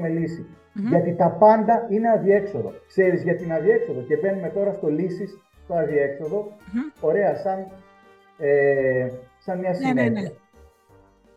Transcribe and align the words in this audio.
λυση 0.00 0.46
Γιατί 0.72 1.14
τα 1.14 1.30
πάντα 1.30 1.86
είναι 1.88 2.10
αδιέξοδο. 2.10 2.72
Ξέρεις 2.86 3.22
για 3.22 3.36
την 3.36 3.52
αδιέξοδο 3.52 4.00
και 4.02 4.16
μπαίνουμε 4.16 4.48
τώρα 4.48 4.72
στο 4.72 4.88
λύσεις 4.88 5.38
στο 5.64 5.74
αδιέξοδο. 5.74 6.52
Ωραία, 7.00 7.36
σαν, 7.36 7.66
ε, 8.38 9.08
σαν 9.38 9.58
μια 9.58 9.74
συνέχεια. 9.74 10.02
Ναι, 10.02 10.08
ναι, 10.08 10.20
ναι. 10.20 10.32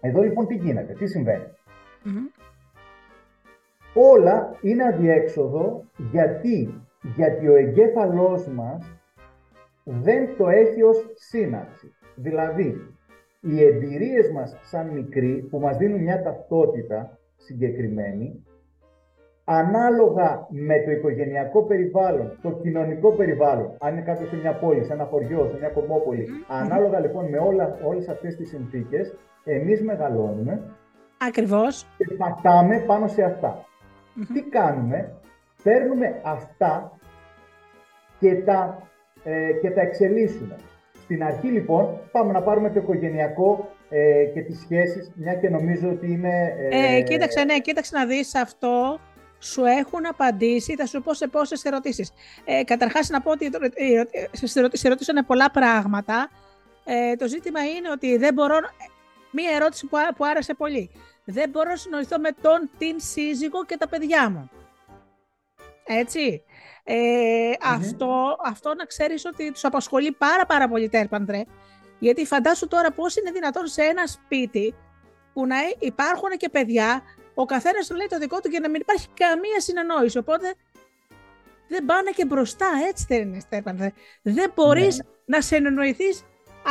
Εδώ 0.02 0.22
λοιπόν 0.22 0.48
τι 0.48 0.56
γίνεται, 0.56 0.94
τι 0.94 1.08
συμβαινει 1.08 1.46
Όλα 3.94 4.58
είναι 4.62 4.84
αδιέξοδο 4.84 5.84
γιατί, 6.12 6.82
γιατί 7.16 7.48
ο 7.48 7.56
εγκέφαλός 7.56 8.48
μας 8.48 9.00
δεν 9.84 10.38
το 10.38 10.48
έχει 10.48 10.84
ως 10.84 11.12
σύναξη. 11.14 11.94
Δηλαδή, 12.16 12.96
οι 13.40 13.64
εμπειρίες 13.64 14.32
μας 14.32 14.58
σαν 14.62 14.90
μικροί 14.90 15.48
που 15.50 15.60
μας 15.60 15.78
δίνουν 15.78 16.02
μια 16.02 16.22
ταυτότητα 16.22 17.20
συγκεκριμένη, 17.36 18.45
ανάλογα 19.46 20.48
με 20.50 20.80
το 20.86 20.92
οικογενειακό 20.92 21.64
περιβάλλον, 21.64 22.38
το 22.42 22.52
κοινωνικό 22.52 23.12
περιβάλλον, 23.12 23.78
αν 23.80 23.94
είναι 23.94 24.02
κάποιος 24.02 24.30
σε 24.30 24.36
μια 24.36 24.54
πόλη, 24.54 24.84
σε 24.84 24.94
ένα 24.94 25.06
χωριό, 25.06 25.48
σε 25.52 25.58
μια 25.58 25.70
κομμόπολη, 25.70 26.28
ανάλογα 26.48 27.00
λοιπόν 27.00 27.30
με 27.30 27.38
όλα, 27.38 27.78
όλες 27.84 28.10
αυτές 28.10 28.36
τις 28.36 28.50
συνθήκες, 28.50 29.16
εμείς 29.44 29.82
μεγαλώνουμε 29.82 30.62
Ακριβώς. 31.18 31.86
και 31.98 32.08
πατάμε 32.18 32.80
πάνω 32.80 33.08
σε 33.08 33.24
αυτα 33.24 33.66
Τι 34.34 34.42
κάνουμε, 34.42 35.14
παίρνουμε 35.64 36.22
αυτά 36.24 36.92
και 38.20 38.36
τα, 38.36 38.88
ε, 39.24 39.52
και 39.52 39.70
τα 39.70 39.82
εξελίσσουμε. 39.82 40.56
Στην 41.04 41.24
αρχή 41.24 41.48
λοιπόν 41.48 42.00
πάμε 42.12 42.32
να 42.32 42.42
πάρουμε 42.42 42.70
το 42.70 42.80
οικογενειακό 42.80 43.70
ε, 43.90 44.24
και 44.34 44.42
τις 44.42 44.60
σχέσεις, 44.60 45.12
μια 45.16 45.34
και 45.34 45.50
νομίζω 45.50 45.90
ότι 45.90 46.12
είναι... 46.12 46.56
Ε, 46.72 46.96
ε, 46.96 47.02
κοίταξε, 47.02 47.44
ναι, 47.44 47.60
κοίταξε 47.60 47.98
να 47.98 48.06
δεις 48.06 48.36
αυτό 48.36 49.00
σου 49.40 49.66
έχουν 49.66 50.06
απαντήσει, 50.06 50.76
θα 50.76 50.86
σου 50.86 51.02
πω 51.02 51.14
σε 51.14 51.28
πόσες 51.28 51.64
ερωτήσεις. 51.64 52.12
Ε, 52.46 52.64
καταρχάς 52.64 53.10
να 53.10 53.22
πω 53.22 53.32
ότι 53.32 53.52
σε 54.72 54.90
ρωτήσανε 54.90 55.24
πολλά 55.24 55.52
πράγματα. 55.52 56.30
Ε, 56.86 57.16
το 57.16 57.28
ζήτημα 57.28 57.66
είναι 57.66 57.92
ότι 57.92 58.18
δεν 58.18 58.34
μπορώ, 58.34 58.58
μία 59.32 59.50
ερώτηση 59.56 59.88
που, 59.88 59.98
που 60.18 60.26
άρεσε 60.26 60.54
πολύ. 60.54 60.92
Δεν 61.26 61.50
μπορώ 61.50 61.70
να 61.70 61.76
συνοηθώ 61.76 62.20
με 62.20 62.30
τον 62.42 62.70
την 62.78 62.96
σύζυγο 63.00 63.66
και 63.66 63.78
τα 63.78 63.88
παιδιά 63.88 64.30
μου. 64.30 64.50
Έτσι. 65.86 66.44
Ε, 66.84 67.52
αυτό, 67.62 68.38
αυτό 68.44 68.76
να 68.76 68.86
ξέρεις 68.86 69.26
ότι 69.26 69.52
τους 69.52 69.64
απασχολεί 69.64 70.12
πάρα 70.12 70.46
πάρα 70.46 70.68
πολύ 70.68 70.90
τέρπαντρε. 70.90 71.44
Γιατί 72.00 72.26
φαντάσου 72.26 72.68
τώρα 72.68 72.92
πώς 72.92 73.16
είναι 73.16 73.32
δυνατόν 73.32 73.68
σε 73.68 73.82
ένα 73.82 74.08
σπίτι 74.08 74.76
που 75.34 75.46
να 75.46 75.56
υπάρχουν 75.80 76.30
και 76.38 76.50
παιδιά, 76.50 77.02
ο 77.36 77.46
καθένας 77.46 77.90
λέει 77.90 78.08
το 78.10 78.18
δικό 78.18 78.40
του 78.40 78.50
και 78.50 78.60
να 78.60 78.70
μην 78.70 78.82
υπάρχει 78.82 79.08
καμία 79.14 79.60
συνεννόηση. 79.60 80.18
Οπότε 80.18 80.54
δεν 81.68 81.86
πάνε 81.86 82.12
και 82.16 82.26
μπροστά, 82.26 82.68
έτσι 82.90 83.06
δεν 83.08 83.22
είναι 83.22 83.42
τέρπαντρε. 83.50 83.92
Δεν 84.22 84.52
μπορείς 84.56 84.98
ναι. 84.98 85.06
να 85.26 85.42
συνεννοηθεί 85.42 86.10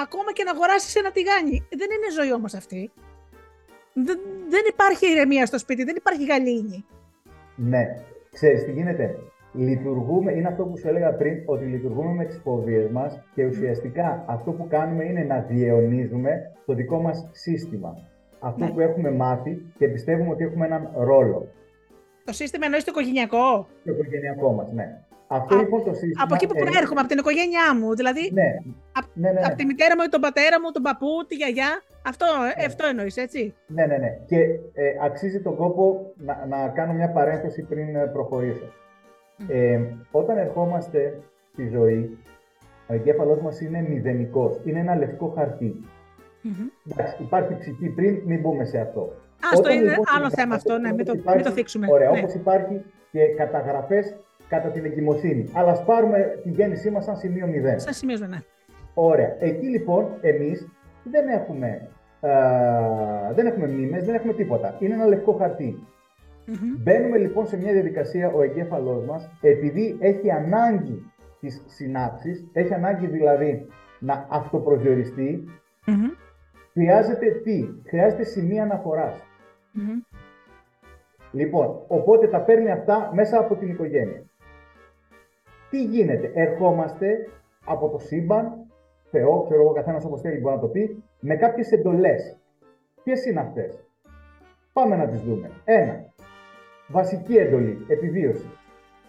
ακόμα 0.03 0.33
και 0.33 0.45
να 0.45 0.51
αγοράσεις 0.51 0.95
ένα 0.95 1.11
τηγάνι. 1.11 1.67
Δεν 1.71 1.89
είναι 1.95 2.11
ζωή 2.21 2.33
όμως 2.33 2.55
αυτή. 2.55 2.93
Δεν, 3.93 4.19
δεν 4.49 4.63
υπάρχει 4.69 5.11
ηρεμία 5.11 5.47
στο 5.47 5.59
σπίτι, 5.59 5.85
δεν 5.85 5.97
υπάρχει 5.97 6.25
γαλήνη. 6.25 6.85
Ναι. 7.57 7.85
Ξέρεις 8.33 8.65
τι 8.65 8.73
γίνεται 8.73 9.19
λειτουργούμε, 9.55 10.33
είναι 10.33 10.49
αυτό 10.49 10.65
που 10.65 10.79
σου 10.79 10.89
έλεγα 10.89 11.15
πριν, 11.15 11.43
ότι 11.47 11.65
λειτουργούμε 11.65 12.13
με 12.13 12.25
τις 12.25 12.41
φοβίες 12.43 12.91
μας 12.91 13.23
και 13.35 13.47
ουσιαστικά 13.47 14.25
αυτό 14.27 14.51
που 14.53 14.67
κάνουμε 14.69 15.05
είναι 15.05 15.23
να 15.23 15.41
διαιωνίζουμε 15.41 16.53
το 16.67 16.75
δικό 16.75 17.01
μας 17.01 17.29
σύστημα. 17.33 17.97
Αυτό 18.45 18.65
ναι. 18.65 18.71
που 18.71 18.81
έχουμε 18.81 19.11
μάθει 19.11 19.63
και 19.79 19.89
πιστεύουμε 19.89 20.31
ότι 20.31 20.45
έχουμε 20.45 20.67
έναν 20.67 20.91
ρόλο. 20.95 21.49
Το 22.25 22.33
σύστημα 22.33 22.65
εννοείς 22.65 22.85
το 22.85 22.91
οικογενειακό; 22.95 23.67
Το 23.85 23.91
οικογενειακό 23.93 24.53
μας, 24.53 24.73
ναι. 24.73 24.99
Αυτό 25.27 25.57
λοιπόν 25.57 25.85
το 25.85 25.93
σύστημα... 25.93 26.23
Από 26.25 26.35
εκεί 26.35 26.47
που 26.47 26.55
προέρχομαι, 26.55 27.01
από 27.01 27.09
την 27.09 27.19
οικογένειά 27.19 27.75
μου. 27.79 27.95
Δηλαδή, 27.95 28.31
ναι. 28.33 28.51
ναι, 29.15 29.31
ναι, 29.33 29.41
από 29.47 29.57
τη 29.57 29.65
μητέρα 29.65 29.97
μου, 29.97 30.09
τον 30.11 30.21
πατέρα 30.21 30.61
μου, 30.61 30.71
τον 30.71 30.83
παππού, 30.83 31.07
τη 31.29 31.35
γιαγιά. 31.35 31.83
Αυτό, 32.07 32.27
ναι. 32.57 32.65
αυτό 32.65 32.87
εννοείς, 32.87 33.17
έτσι; 33.17 33.55
Ναι, 33.67 33.87
ναι, 33.87 33.97
ναι. 33.97 34.19
Και 34.27 34.39
ε, 34.75 34.93
αξίζει 35.03 35.41
τον 35.43 35.57
κόπο 35.57 36.13
να, 36.17 36.47
να 36.49 36.69
κάνω 36.69 36.93
μια 36.93 37.11
παρένθεση 37.11 37.63
πριν 37.63 37.97
ε, 37.97 38.07
προχωρήσω. 38.07 38.69
Ε, 39.49 39.81
όταν 40.11 40.37
ερχόμαστε 40.39 41.21
στη 41.53 41.69
ζωή, 41.69 42.19
ο 42.87 42.95
εγκέφαλός 42.95 43.41
μας 43.41 43.61
είναι 43.61 43.87
μηδενικός. 43.89 44.61
Είναι 44.65 44.81
ένα 44.81 44.97
λευκό 44.97 45.33
χαρτί. 45.37 45.85
Εντάξει, 46.91 47.23
υπάρχει 47.23 47.57
ψυχή 47.59 47.89
πριν, 47.89 48.21
μην 48.25 48.41
μπούμε 48.41 48.65
σε 48.65 48.79
αυτό. 48.79 49.01
Α, 49.01 49.61
το 49.63 49.73
είναι 49.73 49.83
λοιπόν, 49.83 50.05
άλλο 50.17 50.31
θέμα 50.31 50.55
αυτό, 50.55 50.79
ναι, 50.79 50.93
μην 50.93 51.05
το, 51.05 51.13
υπάρχει, 51.15 51.39
μην 51.39 51.49
το 51.49 51.53
θίξουμε. 51.53 51.87
Ωραία, 51.91 52.11
ναι. 52.11 52.19
όπως 52.19 52.35
υπάρχει 52.35 52.83
και 53.11 53.27
καταγραφές 53.37 54.17
κατά 54.49 54.69
την 54.69 54.85
εγκυμοσύνη. 54.85 55.51
Αλλά 55.53 55.71
ας 55.71 55.85
πάρουμε 55.85 56.39
τη 56.43 56.51
γέννησή 56.51 56.91
μας 56.91 57.05
σαν 57.05 57.17
σημείο 57.17 57.47
0. 57.47 57.75
Σαν 57.77 57.93
σημείο, 57.93 58.19
ναι. 58.29 58.39
Ωραία. 58.95 59.37
Εκεί 59.39 59.67
λοιπόν 59.67 60.07
εμείς 60.21 60.69
δεν 61.03 61.29
έχουμε, 61.29 61.89
α, 62.21 62.31
δεν 63.35 63.47
έχουμε 63.47 63.67
μνήμες, 63.67 64.05
δεν 64.05 64.15
έχουμε 64.15 64.33
τίποτα. 64.33 64.77
Είναι 64.79 64.95
ένα 64.95 65.07
λευκό 65.07 65.33
χαρτί. 65.33 65.87
Mm-hmm. 66.47 66.79
Μπαίνουμε 66.79 67.19
λοιπόν 67.19 67.47
σε 67.47 67.57
μια 67.57 67.73
διαδικασία 67.73 68.33
ο 68.33 68.43
εγκέφαλός 68.43 69.05
μας, 69.05 69.31
επειδή 69.41 69.97
έχει 70.01 70.31
ανάγκη 70.31 71.13
της 71.41 71.63
συνάψης, 71.67 72.47
έχει 72.53 72.75
ανάγκη 72.75 73.07
δηλαδή 73.07 73.67
να 73.99 74.27
αυτοπροσδιοριστεί, 74.31 75.45
mm-hmm. 75.87 76.17
Χρειάζεται 76.75 77.31
τι, 77.31 77.69
χρειάζεται 77.87 78.25
σημεία 78.25 78.63
αναφοράς. 78.63 79.15
Mm-hmm. 79.75 80.19
Λοιπόν, 81.33 81.85
οπότε 81.87 82.29
τα 82.29 82.41
παίρνει 82.41 82.71
αυτά 82.71 83.11
μέσα 83.15 83.39
από 83.39 83.57
την 83.57 83.69
οικογένεια. 83.69 84.23
Τι 85.71 85.85
γίνεται, 85.85 86.31
ερχόμαστε 86.35 87.29
από 87.65 87.89
το 87.89 87.99
σύμπαν, 87.99 88.53
Θεό, 89.11 89.43
ξέρω 89.43 89.61
εγώ, 89.63 89.73
καθένας 89.73 90.05
όπως 90.05 90.21
θέλει 90.21 90.41
μπορεί 90.41 90.55
να 90.55 90.61
το 90.61 90.69
πει, 90.69 91.03
με 91.21 91.37
κάποιες 91.37 91.73
εντολές. 91.73 92.39
Ποιες 93.03 93.27
είναι 93.27 93.41
αυτές, 93.41 93.85
Πάμε 94.73 94.97
να 94.97 95.07
τις 95.07 95.21
δούμε. 95.23 95.51
Ένα, 95.65 96.05
Βασική 96.89 97.37
εντολή, 97.37 97.85
επιβίωση. 97.89 98.51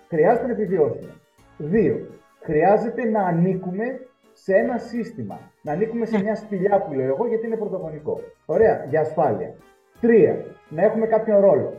Χρειάζεται 0.07 0.45
να 0.45 0.51
επιβιώσουμε. 0.51 1.13
Δύο, 1.57 2.07
χρειάζεται 2.41 3.03
να 3.03 3.21
ανήκουμε 3.21 3.99
σε 4.37 4.55
ένα 4.55 4.77
σύστημα. 4.77 5.39
Να 5.61 5.71
ανήκουμε 5.71 6.05
σε 6.05 6.21
μια 6.21 6.35
σπηλιά 6.35 6.81
που 6.81 6.93
λέω 6.93 7.05
εγώ 7.05 7.27
γιατί 7.27 7.45
είναι 7.45 7.57
πρωτογονικό. 7.57 8.21
Ωραία, 8.45 8.85
για 8.89 9.01
ασφάλεια. 9.01 9.55
Τρία, 10.01 10.45
να 10.69 10.83
έχουμε 10.83 11.05
κάποιον 11.05 11.39
ρόλο. 11.39 11.73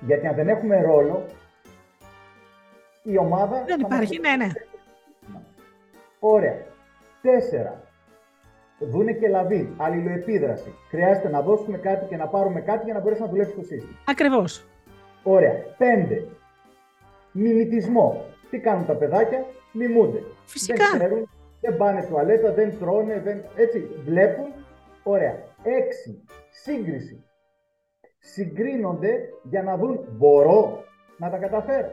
Γιατί 0.00 0.26
αν 0.26 0.34
δεν 0.34 0.48
έχουμε 0.48 0.82
ρόλο, 0.82 1.26
η 3.02 3.18
ομάδα. 3.18 3.64
Δεν 3.66 3.80
υπάρχει, 3.80 4.18
ναι, 4.18 4.36
ναι. 4.36 4.46
Ωραία. 6.18 6.56
Τέσσερα. 7.22 7.82
Δούνε 8.78 9.12
και 9.12 9.28
λαβή, 9.28 9.74
αλληλοεπίδραση. 9.76 10.74
Χρειάζεται 10.88 11.28
να 11.28 11.42
δώσουμε 11.42 11.78
κάτι 11.78 12.06
και 12.06 12.16
να 12.16 12.26
πάρουμε 12.26 12.60
κάτι 12.60 12.84
για 12.84 12.94
να 12.94 13.00
μπορέσει 13.00 13.20
να 13.20 13.28
δουλέψει 13.28 13.54
το 13.54 13.62
σύστημα. 13.62 13.98
Ακριβώς. 14.06 14.64
Ωραία. 15.22 15.52
Πέντε. 15.78 16.26
Μιμητισμό. 17.32 18.24
Τι 18.50 18.58
κάνουν 18.58 18.86
τα 18.86 18.94
παιδάκια, 18.94 19.46
μιμούνται. 19.72 20.22
Φυσικά. 20.44 20.84
Δεν 20.84 20.98
ξέρουν, 20.98 21.28
δεν 21.62 21.76
πάνε 21.76 22.06
τουαλέτα, 22.06 22.52
δεν 22.52 22.78
τρώνε, 22.78 23.20
δεν... 23.20 23.44
έτσι 23.56 23.78
βλέπουν. 24.04 24.46
Ωραία. 25.02 25.34
Έξι. 25.62 26.24
Σύγκριση. 26.50 27.24
Συγκρίνονται 28.18 29.28
για 29.42 29.62
να 29.62 29.76
δουν 29.76 30.06
μπορώ 30.10 30.84
να 31.18 31.30
τα 31.30 31.38
καταφέρω. 31.38 31.90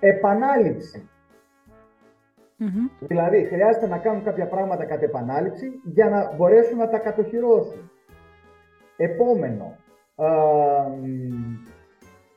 επαναληψη 0.00 1.08
Δηλαδή, 3.00 3.44
χρειάζεται 3.44 3.86
να 3.86 3.98
κάνουν 3.98 4.24
κάποια 4.24 4.46
πράγματα 4.46 4.84
κατ' 4.84 5.02
επανάληψη 5.02 5.80
για 5.84 6.08
να 6.08 6.34
μπορέσουν 6.34 6.78
να 6.78 6.88
τα 6.88 6.98
κατοχυρώσουν. 6.98 7.90
Επόμενο, 8.96 9.76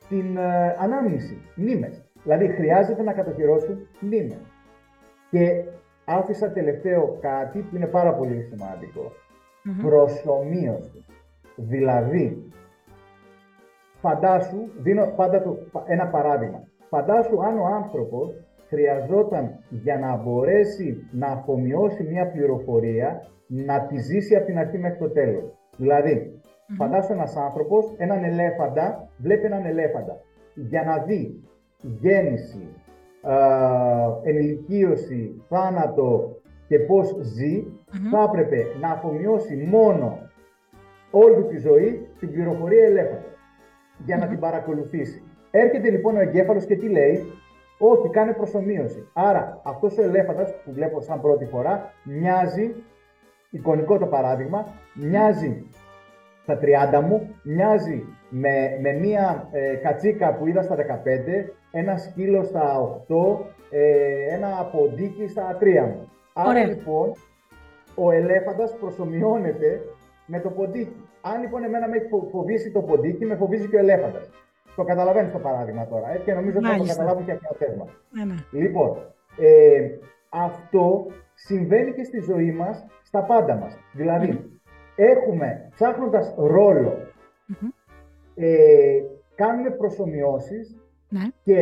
την 0.08 0.36
ε, 0.36 0.76
ανάμνηση, 0.78 1.42
μνήμες. 1.54 2.01
Δηλαδή 2.22 2.48
χρειάζεται 2.48 3.02
να 3.02 3.12
κατοχυρώσουν 3.12 3.86
μνήμες. 4.00 4.46
Και 5.30 5.64
άφησα 6.04 6.50
τελευταίο 6.50 7.18
κάτι 7.20 7.58
που 7.58 7.76
είναι 7.76 7.86
πάρα 7.86 8.14
πολύ 8.14 8.42
σημαντικό. 8.42 9.12
Προσωμείωση. 9.82 11.04
Δηλαδή, 11.56 12.48
φαντάσου, 14.00 14.58
δίνω 14.78 15.12
πάντα 15.16 15.42
το, 15.42 15.58
ένα 15.86 16.06
παράδειγμα. 16.06 16.68
Φαντάσου 16.88 17.42
αν 17.42 17.58
ο 17.58 17.64
άνθρωπος 17.66 18.34
χρειαζόταν 18.68 19.58
για 19.68 19.98
να 19.98 20.16
μπορέσει 20.16 21.08
να 21.10 21.26
αφομοιώσει 21.26 22.02
μια 22.02 22.30
πληροφορία 22.30 23.26
να 23.46 23.86
τη 23.86 23.98
ζήσει 23.98 24.36
από 24.36 24.46
την 24.46 24.58
αρχή 24.58 24.78
μέχρι 24.78 24.98
το 24.98 25.10
τέλος. 25.10 25.44
Δηλαδή, 25.76 26.42
Mm-hmm. 26.72 26.76
Φαντάσου 26.76 27.12
ένας 27.12 27.36
άνθρωπος, 27.36 27.94
έναν 27.96 28.24
ελέφαντα, 28.24 29.08
βλέπει 29.16 29.46
έναν 29.46 29.66
ελέφαντα. 29.66 30.20
Για 30.54 30.82
να 30.82 30.98
δει 30.98 31.42
γέννηση, 31.82 32.68
ε, 33.22 34.30
ενηλικίωση, 34.30 35.42
θάνατο 35.48 36.36
και 36.66 36.78
πώς 36.78 37.16
ζει, 37.20 37.64
θα 38.10 38.22
έπρεπε 38.28 38.66
να 38.80 38.88
αφομοιώσει 38.88 39.56
μόνο 39.70 40.18
όλη 41.10 41.44
τη 41.44 41.58
ζωή 41.58 42.08
την 42.18 42.32
πληροφορία 42.32 42.84
ελέφαντα 42.84 43.32
για 44.04 44.16
να 44.16 44.26
την 44.26 44.38
παρακολουθήσει. 44.38 45.22
Έρχεται 45.50 45.90
λοιπόν 45.90 46.16
ο 46.16 46.20
εγκέφαλος 46.20 46.64
και 46.64 46.76
τι 46.76 46.88
λέει, 46.88 47.32
Όχι, 47.78 48.08
κάνει 48.08 48.32
προσωμείωση. 48.32 49.08
Άρα 49.12 49.60
αυτός 49.64 49.98
ο 49.98 50.02
ελέφαντα 50.02 50.44
που 50.64 50.72
βλέπω 50.72 51.00
σαν 51.00 51.20
πρώτη 51.20 51.44
φορά 51.44 51.92
μοιάζει, 52.02 52.74
εικονικό 53.50 53.98
το 53.98 54.06
παράδειγμα, 54.06 54.66
μοιάζει 54.94 55.66
στα 56.42 56.58
30 56.62 57.00
μου, 57.02 57.34
μοιάζει 57.42 58.04
με, 58.28 58.78
με 58.80 58.92
μία 58.92 59.48
ε, 59.52 59.74
κατσίκα 59.74 60.34
που 60.34 60.46
είδα 60.46 60.62
στα 60.62 60.76
15, 60.76 60.80
ένα 61.72 61.96
σκύλο 61.96 62.42
στα 62.44 62.80
8, 63.08 63.38
ε, 63.70 64.34
ένα 64.34 64.70
ποντίκι 64.72 65.28
στα 65.28 65.58
3 65.60 65.64
μου. 65.86 66.10
Άρα 66.32 66.64
λοιπόν 66.66 67.12
ο 67.94 68.10
ελέφαντας 68.10 68.76
προσωμιώνεται 68.80 69.80
με 70.26 70.40
το 70.40 70.50
ποντίκι. 70.50 71.08
Αν 71.20 71.40
λοιπόν 71.40 71.64
εμένα 71.64 71.88
με 71.88 71.96
έχει 71.96 72.08
φοβήσει 72.30 72.70
το 72.70 72.80
ποντίκι, 72.82 73.24
με 73.24 73.36
φοβίζει 73.36 73.68
και 73.68 73.76
ο 73.76 73.78
ελέφαντας. 73.78 74.30
Το 74.76 74.84
καταλαβαίνεις 74.84 75.32
το 75.32 75.38
παράδειγμα 75.38 75.86
τώρα. 75.86 76.10
Έτσι 76.10 76.24
και 76.24 76.32
νομίζω 76.32 76.58
ότι 76.58 76.66
θα 76.66 76.76
το 76.76 76.84
καταλάβουν 76.84 77.24
και 77.24 77.32
αυτό 77.32 77.54
θέμα. 77.54 77.86
Ναι, 78.10 78.24
ναι. 78.24 78.34
Λοιπόν, 78.50 78.96
ε, 79.38 79.88
αυτό 80.28 81.06
συμβαίνει 81.34 81.92
και 81.92 82.04
στη 82.04 82.20
ζωή 82.20 82.52
μας, 82.52 82.86
στα 83.02 83.22
πάντα 83.22 83.54
μας. 83.54 83.78
Δηλαδή, 83.92 84.26
ναι. 84.26 84.38
έχουμε, 84.94 85.68
ψάχνοντας 85.74 86.34
ε, 88.34 88.46
κάνουμε 89.34 89.70
προσωμιώσεις 89.70 90.81
ναι. 91.12 91.26
και 91.44 91.56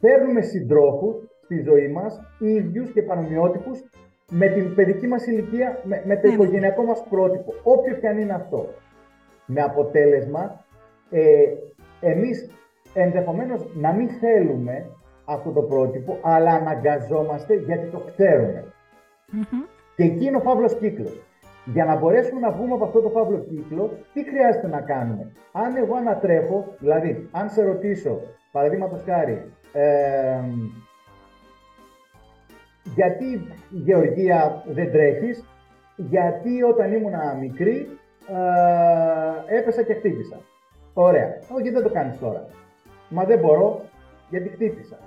παίρνουμε 0.00 0.40
συντρόφους 0.40 1.16
στη 1.42 1.62
ζωή 1.62 1.88
μας, 1.88 2.20
ίδιους 2.38 2.92
και 2.92 3.02
πανομοιότυπους, 3.02 3.84
με 4.30 4.46
την 4.48 4.74
παιδική 4.74 5.06
μας 5.06 5.26
ηλικία, 5.26 5.80
με, 5.82 6.02
με 6.06 6.16
το 6.16 6.26
ναι. 6.26 6.32
οικογενειακό 6.32 6.82
μας 6.82 7.04
πρότυπο, 7.10 7.54
όποιος 7.62 7.98
και 7.98 8.08
αν 8.08 8.18
είναι 8.18 8.32
αυτό. 8.32 8.66
Με 9.46 9.60
αποτέλεσμα, 9.60 10.64
ε, 11.10 11.44
εμείς 12.00 12.50
ενδεχομένως 12.94 13.70
να 13.74 13.92
μην 13.92 14.08
θέλουμε 14.08 14.90
αυτό 15.24 15.50
το 15.50 15.62
πρότυπο, 15.62 16.18
αλλά 16.22 16.50
αναγκαζόμαστε 16.50 17.54
γιατί 17.54 17.86
το 17.86 17.98
ξερουμε 17.98 18.64
Και 19.96 20.02
εκεί 20.02 20.24
είναι 20.24 20.36
ο 20.36 20.40
φαύλος 20.40 20.78
κύκλος. 20.78 21.20
Για 21.64 21.84
να 21.84 21.96
μπορέσουμε 21.96 22.40
να 22.40 22.50
βγούμε 22.50 22.74
από 22.74 22.84
αυτό 22.84 23.00
το 23.00 23.08
φαύλο 23.08 23.38
κύκλο, 23.38 23.90
τι 24.12 24.24
χρειάζεται 24.24 24.68
να 24.68 24.80
κάνουμε. 24.80 25.32
Αν 25.52 25.76
εγώ 25.76 25.94
ανατρέχω, 25.94 26.74
δηλαδή, 26.78 27.28
αν 27.32 27.48
σε 27.48 27.64
ρωτήσω, 27.64 28.20
παραδείγματος 28.56 29.02
χάρη, 29.02 29.52
ε, 29.72 30.40
γιατί 32.94 33.46
Γεωργία 33.70 34.62
δεν 34.66 34.92
τρέχεις, 34.92 35.44
γιατί 35.96 36.62
όταν 36.62 36.92
ήμουν 36.92 37.14
μικρή 37.40 37.98
ε, 39.48 39.58
έπεσα 39.58 39.82
και 39.82 39.94
χτύπησα. 39.94 40.36
Ωραία. 40.94 41.28
Όχι, 41.56 41.70
δεν 41.70 41.82
το 41.82 41.90
κάνεις 41.90 42.18
τώρα. 42.18 42.46
Μα 43.08 43.24
δεν 43.24 43.38
μπορώ, 43.38 43.80
γιατί 44.30 44.48
χτύπησα. 44.48 44.98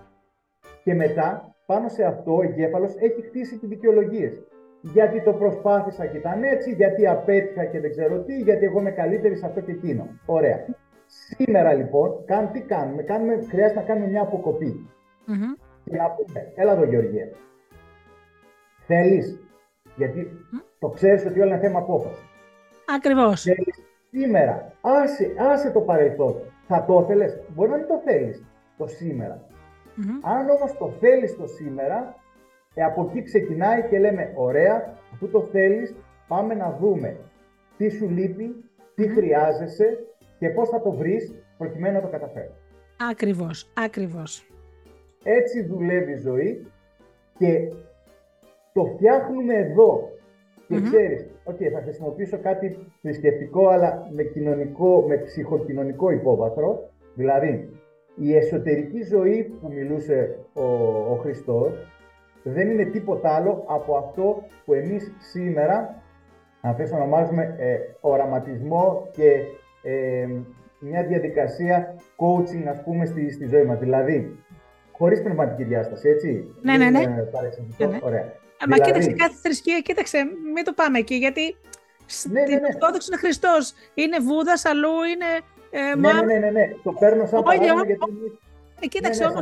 Και 0.84 0.94
μετά, 0.94 1.56
πάνω 1.66 1.88
σε 1.88 2.04
αυτό, 2.04 2.36
ο 2.36 2.42
εγκέφαλος 2.42 2.96
έχει 2.96 3.22
χτίσει 3.22 3.58
και 3.58 3.68
δικαιολογίες. 3.68 4.44
Γιατί 4.82 5.22
το 5.22 5.34
προσπάθησα 5.34 6.06
και 6.06 6.18
ήταν 6.18 6.44
έτσι, 6.44 6.72
γιατί 6.74 7.08
απέτυχα 7.08 7.66
και 7.66 7.80
δεν 7.80 7.90
ξέρω 7.90 8.20
τι, 8.20 8.40
γιατί 8.40 8.66
εγώ 8.66 8.80
είμαι 8.80 8.92
καλύτερη 8.92 9.36
σε 9.36 9.46
αυτό 9.46 9.62
και 9.62 9.72
εκείνο. 9.72 10.08
Ωραία. 10.26 10.66
Σήμερα 11.10 11.74
λοιπόν, 11.74 12.26
κάν, 12.26 12.52
τι 12.52 12.62
κάνουμε, 12.62 13.02
κάνουμε, 13.02 13.46
χρειάζεται 13.50 13.80
να 13.80 13.86
κάνουμε 13.86 14.08
μια 14.08 14.22
αποκοπή. 14.22 14.90
Mm-hmm. 15.28 15.62
Και 15.84 15.96
να 15.96 16.10
πούμε, 16.10 16.52
έλα 16.56 16.72
εδώ 16.72 16.84
Γεωργία, 16.84 17.30
Θέλεις. 18.86 19.40
Γιατί 19.96 20.32
το 20.80 20.90
ξέρεις 20.90 21.26
ότι 21.26 21.40
όλα 21.40 21.56
είναι 21.56 21.60
θέμα 21.60 21.80
απόφασης. 21.80 22.26
Ακριβώς. 22.96 23.46
Σήμερα. 24.12 24.74
Άσε, 24.82 25.34
άσε 25.38 25.72
το 25.72 25.80
παρελθόν. 25.80 26.36
Θα 26.68 26.86
το 26.86 27.00
ήθελε. 27.04 27.26
Μπορεί 27.56 27.70
να 27.70 27.78
μην 27.78 27.88
το 27.88 28.02
θέλεις 28.06 28.44
το 28.78 28.88
σημερα 28.88 29.50
Αν 30.22 30.50
όμως 30.50 30.78
το 30.78 30.90
θέλεις 31.00 31.38
το 31.38 31.48
σήμερα, 31.48 32.16
ε, 32.74 32.84
από 32.84 33.02
εκεί 33.10 33.24
ξεκινάει 33.24 33.88
και 33.90 34.00
λέμε: 34.00 34.34
Ωραία, 34.36 34.98
αφού 35.14 35.30
το 35.30 35.42
θέλεις, 35.42 35.96
πάμε 36.28 36.54
να 36.54 36.78
δούμε 36.80 37.18
τι 37.78 37.90
σου 37.90 38.10
λείπει, 38.10 38.64
τι 38.96 39.08
χρειάζεσαι 39.08 40.06
και 40.40 40.50
πώς 40.50 40.70
θα 40.70 40.82
το 40.82 40.92
βρεις 40.92 41.34
προκειμένου 41.58 41.96
να 41.96 42.02
το 42.02 42.08
καταφέρεις. 42.08 42.64
Ακριβώς, 43.10 43.72
ακριβώς. 43.74 44.48
Έτσι 45.24 45.64
δουλεύει 45.64 46.12
η 46.12 46.18
ζωή 46.18 46.68
και 47.38 47.72
το 48.74 48.86
φτιάχνουμε 48.86 49.54
εδώ. 49.54 50.10
Και 50.68 50.76
mm 50.78 50.84
ξέρεις, 50.84 51.30
okay, 51.46 51.70
θα 51.74 51.82
χρησιμοποιήσω 51.82 52.38
κάτι 52.38 52.78
θρησκευτικό, 53.02 53.68
αλλά 53.68 54.08
με, 54.12 54.24
κοινωνικό, 54.24 55.06
με 55.08 55.18
ψυχοκοινωνικό 55.18 56.12
υπόβαθρο. 56.12 56.90
Δηλαδή, 57.16 57.70
η 58.16 58.36
εσωτερική 58.36 59.04
ζωή 59.04 59.44
που 59.44 59.72
μιλούσε 59.74 60.38
ο, 60.54 60.64
ο 61.12 61.16
Χριστός 61.16 61.74
δεν 62.44 62.70
είναι 62.70 62.86
τίποτα 62.86 63.36
άλλο 63.36 63.64
από 63.68 63.96
αυτό 63.96 64.44
που 64.66 64.74
εμείς 64.74 65.12
σήμερα, 65.20 66.04
αν 66.62 66.76
θες 66.76 66.92
ονομάζουμε 66.92 67.56
ε, 67.58 67.78
οραματισμό 68.00 69.08
και 69.12 69.44
ε, 69.82 70.28
μια 70.80 71.04
διαδικασία 71.04 71.96
coaching, 72.18 72.64
ας 72.70 72.84
πούμε, 72.84 73.06
στη, 73.06 73.32
στη 73.32 73.46
ζωή 73.48 73.64
μας. 73.64 73.80
Δηλαδή, 73.80 74.40
χωρίς 74.92 75.22
πνευματική 75.22 75.64
διάσταση, 75.64 76.10
έτσι. 76.10 76.56
Ναι, 76.62 76.78
ναι, 76.78 76.90
ναι. 76.90 77.00
ναι, 77.00 77.86
ναι. 77.86 78.00
Ωραία. 78.02 78.34
Μα 78.68 78.76
δηλαδή... 78.76 78.82
κοίταξε 78.82 79.12
κάθε 79.12 79.36
θρησκεία, 79.42 79.80
κοίταξε, 79.80 80.18
μην 80.54 80.64
το 80.64 80.74
πάμε 80.74 80.98
εκεί, 80.98 81.16
γιατί 81.16 81.42
ναι, 81.42 81.54
στην 82.08 82.32
ναι, 82.32 82.42
ναι. 82.42 82.68
Ορθόδοξη 82.74 83.08
είναι 83.12 83.20
Χριστός, 83.20 83.74
είναι 83.94 84.20
Βούδας, 84.20 84.66
αλλού 84.66 85.04
είναι... 85.14 85.26
Ε, 85.72 85.96
ναι, 85.96 86.14
ναι, 86.14 86.38
ναι, 86.38 86.50
ναι, 86.50 86.74
το 86.84 86.92
παίρνω 86.92 87.26
σαν 87.26 87.44
παράδειγμα 87.44 87.86
γιατί... 87.86 88.00
Ε, 88.82 88.88
κοίταξε 88.88 89.24
ναι, 89.24 89.30
ναι, 89.30 89.36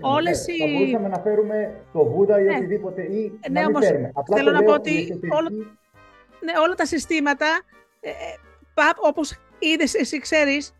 όλες 0.00 0.46
οι... 0.46 0.58
Θα 0.58 0.66
μπορούσαμε 0.66 1.08
να 1.08 1.18
φέρουμε 1.18 1.74
το 1.92 2.04
Βούδα 2.04 2.40
ή 2.40 2.44
ναι. 2.44 2.56
οτιδήποτε 2.56 3.02
ή 3.02 3.38
ναι, 3.50 3.60
να 3.60 3.70
μην 3.70 3.82
φέρουμε. 3.82 4.10
Απλά 4.14 4.36
θέλω 4.36 4.50
να 4.50 4.62
πω 4.62 4.72
ότι 4.72 5.18
ναι, 6.40 6.52
όλα 6.64 6.74
τα 6.74 6.86
συστήματα, 6.86 7.46
ε, 8.00 8.08
ε 8.08 8.12
όπως 9.60 9.72
είδες, 9.72 9.94
εσύ 9.94 10.18
ξέρεις, 10.18 10.74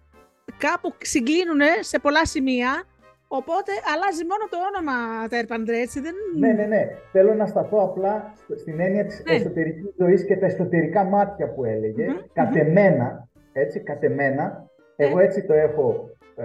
κάπου 0.59 0.94
συγκλίνουν 0.99 1.61
σε 1.81 1.99
πολλά 1.99 2.27
σημεία 2.27 2.85
Οπότε 3.32 3.73
αλλάζει 3.94 4.25
μόνο 4.31 4.44
το 4.50 4.59
όνομα 4.69 5.29
Τέρπαντρε, 5.29 5.79
έτσι 5.81 6.00
δεν... 6.00 6.14
Ναι, 6.38 6.52
ναι, 6.52 6.64
ναι. 6.64 6.88
Θέλω 7.12 7.35
να 7.35 7.47
σταθώ 7.47 7.78
απλά 7.83 8.35
στην 8.57 8.81
έννοια 8.81 9.04
της 9.04 9.23
ναι. 9.26 9.35
εσωτερικής 9.35 9.95
ζωής 9.99 10.25
και 10.25 10.37
τα 10.37 10.47
εσωτερικά 10.47 11.04
μάτια 11.04 11.54
που 11.54 11.64
έλεγε. 11.64 12.07
Mm-hmm. 12.09 12.25
Κατεμένα, 12.33 13.28
έτσι, 13.52 13.81
κατεμένα, 13.81 14.71
ναι. 14.97 15.07
εγώ 15.07 15.19
έτσι 15.19 15.43
το 15.43 15.52
έχω, 15.52 16.11
ε, 16.37 16.45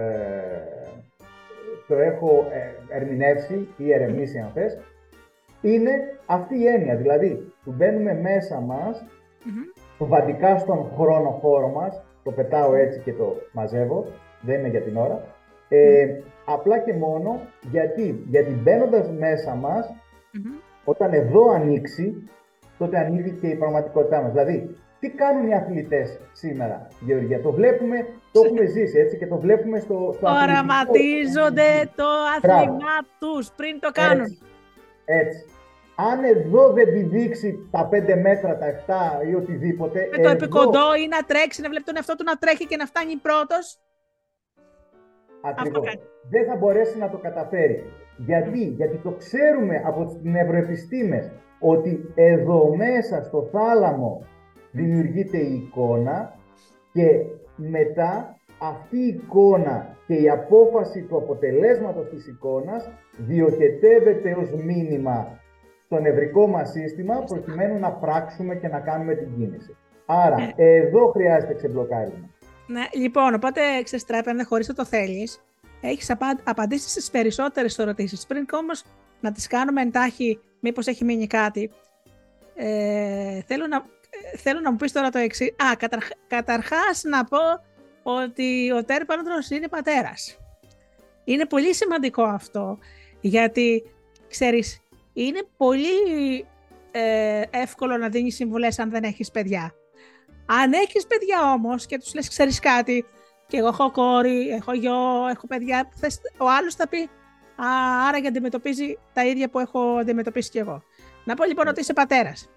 το 1.88 1.94
έχω 1.94 2.46
ε, 2.52 2.96
ερμηνεύσει 2.96 3.68
ή 3.76 3.92
ερευνήσει 3.92 4.38
αν 4.38 4.50
θες, 4.54 4.78
είναι 5.60 6.18
αυτή 6.26 6.58
η 6.58 6.66
έννοια. 6.66 6.96
Δηλαδή, 6.96 7.52
που 7.64 7.72
μπαίνουμε 7.76 8.14
μέσα 8.14 8.60
μας, 8.60 9.04
mm-hmm. 9.04 9.82
το 9.98 10.06
βαντικά 10.06 10.58
στον 10.58 10.92
χρόνο 10.96 11.30
χώρο 11.30 11.68
μας, 11.68 12.05
το 12.26 12.32
πετάω 12.32 12.74
έτσι 12.74 13.00
και 13.00 13.12
το 13.12 13.36
μαζεύω, 13.52 14.06
δεν 14.40 14.58
είναι 14.58 14.68
για 14.68 14.82
την 14.82 14.96
ώρα, 14.96 15.20
ε, 15.68 16.06
Απλά 16.48 16.78
και 16.78 16.92
μόνο 16.94 17.40
γιατί, 17.70 18.24
γιατί 18.28 18.50
μπαίνοντας 18.50 19.10
μέσα 19.10 19.54
μας, 19.54 19.94
όταν 20.84 21.12
εδώ 21.12 21.50
ανοίξει, 21.50 22.28
τότε 22.78 22.98
ανοίγει 22.98 23.30
και 23.30 23.46
η 23.46 23.54
πραγματικότητά 23.54 24.22
μας. 24.22 24.30
Δηλαδή, 24.30 24.76
τι 25.00 25.10
κάνουν 25.10 25.48
οι 25.48 25.54
αθλητές 25.54 26.18
σήμερα, 26.32 26.86
Γεωργία; 27.00 27.40
Το 27.40 27.52
βλέπουμε, 27.52 28.06
το 28.32 28.40
έχουμε 28.44 28.66
ζήσει 28.66 28.98
έτσι 28.98 29.16
και 29.16 29.26
το 29.26 29.36
βλέπουμε 29.36 29.78
στο, 29.78 30.12
στο 30.16 30.28
Οραματίζονται 30.28 31.90
το 31.96 32.06
άθλημά 32.36 32.98
τους 33.18 33.50
πριν 33.56 33.80
το 33.80 33.90
κάνουν. 33.92 34.24
Έτσι. 34.24 34.38
έτσι. 35.04 35.44
Αν 35.96 36.24
εδώ 36.24 36.72
δεν 36.72 36.92
τη 36.92 37.02
δείξει 37.02 37.68
τα 37.70 37.88
5 37.92 38.20
μέτρα, 38.22 38.58
τα 38.58 38.66
7 39.22 39.26
ή 39.28 39.34
οτιδήποτε. 39.34 40.08
Με 40.10 40.22
το 40.22 40.28
επικοντό 40.28 40.94
ή 40.94 41.08
να 41.08 41.22
τρέξει, 41.22 41.62
να 41.62 41.68
βλέπει 41.68 41.84
τον 41.84 41.96
εαυτό 41.96 42.14
του 42.14 42.24
να 42.24 42.36
τρέχει 42.36 42.66
και 42.66 42.76
να 42.76 42.86
φτάνει 42.86 43.16
πρώτος. 43.16 43.78
Ακριβώς. 45.42 45.98
Δεν 46.30 46.46
θα 46.46 46.56
μπορέσει 46.56 46.98
να 46.98 47.10
το 47.10 47.18
καταφέρει. 47.18 47.84
Γιατί, 48.16 48.64
γιατί 48.64 48.96
το 48.96 49.10
ξέρουμε 49.10 49.82
από 49.84 50.04
τις 50.04 50.16
νευροεπιστήμες 50.22 51.30
ότι 51.60 52.12
εδώ 52.14 52.76
μέσα 52.76 53.22
στο 53.22 53.48
θάλαμο 53.52 54.26
δημιουργείται 54.70 55.38
η 55.38 55.54
εικόνα 55.54 56.34
και 56.92 57.24
μετά 57.56 58.36
αυτή 58.58 58.96
η 58.96 59.06
εικόνα 59.06 59.96
και 60.06 60.14
η 60.14 60.28
απόφαση 60.28 61.02
του 61.02 61.16
αποτελέσματος 61.16 62.08
της 62.08 62.26
εικόνας 62.26 62.90
διοχετεύεται 63.16 64.36
ως 64.38 64.52
μήνυμα 64.52 65.40
στο 65.86 66.00
νευρικό 66.00 66.46
μας 66.46 66.70
σύστημα 66.70 67.24
προκειμένου 67.24 67.78
να 67.78 67.92
πράξουμε 67.92 68.54
και 68.54 68.68
να 68.68 68.80
κάνουμε 68.80 69.14
την 69.14 69.36
κίνηση. 69.36 69.76
Άρα, 70.06 70.36
ναι. 70.36 70.52
εδώ 70.56 71.06
χρειάζεται 71.06 71.54
ξεμπλοκάρισμα. 71.54 72.30
Ναι, 72.66 72.82
λοιπόν, 72.94 73.34
οπότε 73.34 73.60
ξεστρέπαινε 73.82 74.42
χωρίς 74.42 74.68
να 74.68 74.74
το 74.74 74.84
θέλεις. 74.84 75.44
Έχεις 75.80 76.16
απαντήσεις 76.44 76.90
στις 76.90 77.10
περισσότερες 77.10 77.78
ερωτήσεις. 77.78 78.26
Πριν 78.26 78.46
όμως 78.52 78.84
να 79.20 79.32
τις 79.32 79.46
κάνουμε 79.46 79.82
εντάχει, 79.82 80.40
μήπως 80.60 80.86
έχει 80.86 81.04
μείνει 81.04 81.26
κάτι. 81.26 81.70
Ε, 82.54 83.40
θέλω, 83.46 83.66
να, 83.66 83.84
θέλω 84.36 84.60
να 84.60 84.70
μου 84.70 84.76
πεις 84.76 84.92
τώρα 84.92 85.08
το 85.10 85.18
εξής. 85.18 85.48
Α, 85.48 85.88
καταρχάς 86.26 87.02
να 87.04 87.24
πω 87.24 87.38
ότι 88.02 88.72
ο 88.72 88.84
τέρπανδρος 88.84 89.50
είναι 89.50 89.68
πατέρας. 89.68 90.38
Είναι 91.24 91.46
πολύ 91.46 91.74
σημαντικό 91.74 92.22
αυτό, 92.22 92.78
γιατί, 93.20 93.84
ξέρεις, 94.28 94.80
είναι 95.16 95.42
πολύ 95.56 96.46
ε, 96.90 97.42
εύκολο 97.50 97.96
να 97.96 98.08
δίνεις 98.08 98.34
συμβουλές 98.34 98.78
αν 98.78 98.90
δεν 98.90 99.02
έχεις 99.02 99.30
παιδιά. 99.30 99.74
Αν 100.46 100.72
έχεις 100.72 101.06
παιδιά 101.06 101.52
όμως 101.52 101.86
και 101.86 101.98
τους 101.98 102.14
λες, 102.14 102.28
ξέρεις 102.28 102.58
κάτι, 102.58 103.04
και 103.46 103.56
εγώ 103.56 103.66
έχω 103.66 103.90
κόρη, 103.90 104.48
έχω 104.48 104.72
γιο, 104.72 105.26
έχω 105.30 105.46
παιδιά, 105.46 105.88
ο 106.38 106.50
άλλος 106.58 106.74
θα 106.74 106.88
πει, 106.88 106.98
α, 107.56 107.66
άρα 108.08 108.20
και 108.20 108.28
αντιμετωπίζει 108.28 108.98
τα 109.12 109.24
ίδια 109.24 109.48
που 109.48 109.58
έχω 109.58 109.80
αντιμετωπίσει 109.80 110.50
κι 110.50 110.58
εγώ. 110.58 110.82
Να 111.24 111.34
πω 111.34 111.44
λοιπόν 111.44 111.68
ότι 111.68 111.80
είσαι 111.80 111.92
πατέρας. 111.92 112.50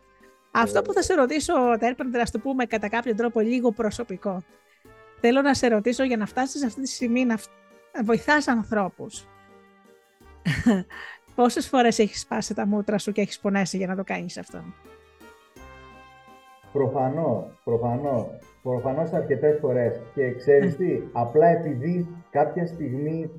Αυτό 0.51 0.82
που 0.82 0.94
θα 0.94 1.01
σε 1.01 1.13
ρωτήσω, 1.13 1.54
Τέρπερντ, 1.80 2.16
να 2.16 2.24
το 2.24 2.39
πούμε 2.39 2.66
κατά 2.66 2.89
κάποιο 2.89 3.16
τρόπο 3.16 3.39
λίγο 3.39 3.72
προσωπικό. 3.72 4.44
Θέλω 5.22 5.42
να 5.42 5.54
σε 5.54 5.68
ρωτήσω 5.68 6.04
για 6.04 6.18
να 6.18 6.25
φτάσεις 6.25 6.60
σε 6.60 6.66
αυτή 6.66 6.82
τη 6.82 6.88
στιγμή 6.88 7.25
να 7.25 7.38
βοηθάς 8.04 8.48
ανθρώπους. 8.48 9.28
Πόσες 11.39 11.67
φορές 11.67 12.00
έχεις 12.00 12.22
σπάσει 12.22 12.53
τα 12.53 12.65
μούτρα 12.67 12.98
σου 12.98 13.12
και 13.12 13.22
έχεις 13.22 13.39
πονέσει 13.39 13.77
για 13.77 13.88
να 13.88 13.96
το 13.96 14.03
κάνεις 14.03 14.38
αυτό; 14.38 14.63
Προφανώς, 16.72 17.62
προφανώς. 17.63 18.27
Προφανώς 18.63 19.12
αρκετές 19.12 19.58
φορές. 19.60 20.01
Και 20.13 20.34
ξέρεις 20.36 20.75
τι, 20.75 21.01
απλά 21.12 21.48
επειδή 21.48 22.08
κάποια 22.29 22.65
στιγμή 22.65 23.31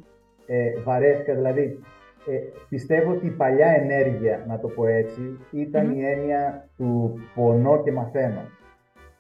ε, 0.46 0.80
βαρέθηκα, 0.84 1.34
δηλαδή 1.34 1.80
ε, 2.26 2.38
πιστεύω 2.68 3.10
ότι 3.10 3.26
η 3.26 3.30
παλιά 3.30 3.66
ενέργεια, 3.66 4.44
να 4.48 4.58
το 4.58 4.68
πω 4.68 4.86
έτσι, 4.86 5.38
η 5.50 5.70
έννοια 6.04 6.68
του 6.76 7.20
πονώ 7.34 7.82
και 7.82 7.92
μαθαίνω. 7.92 8.42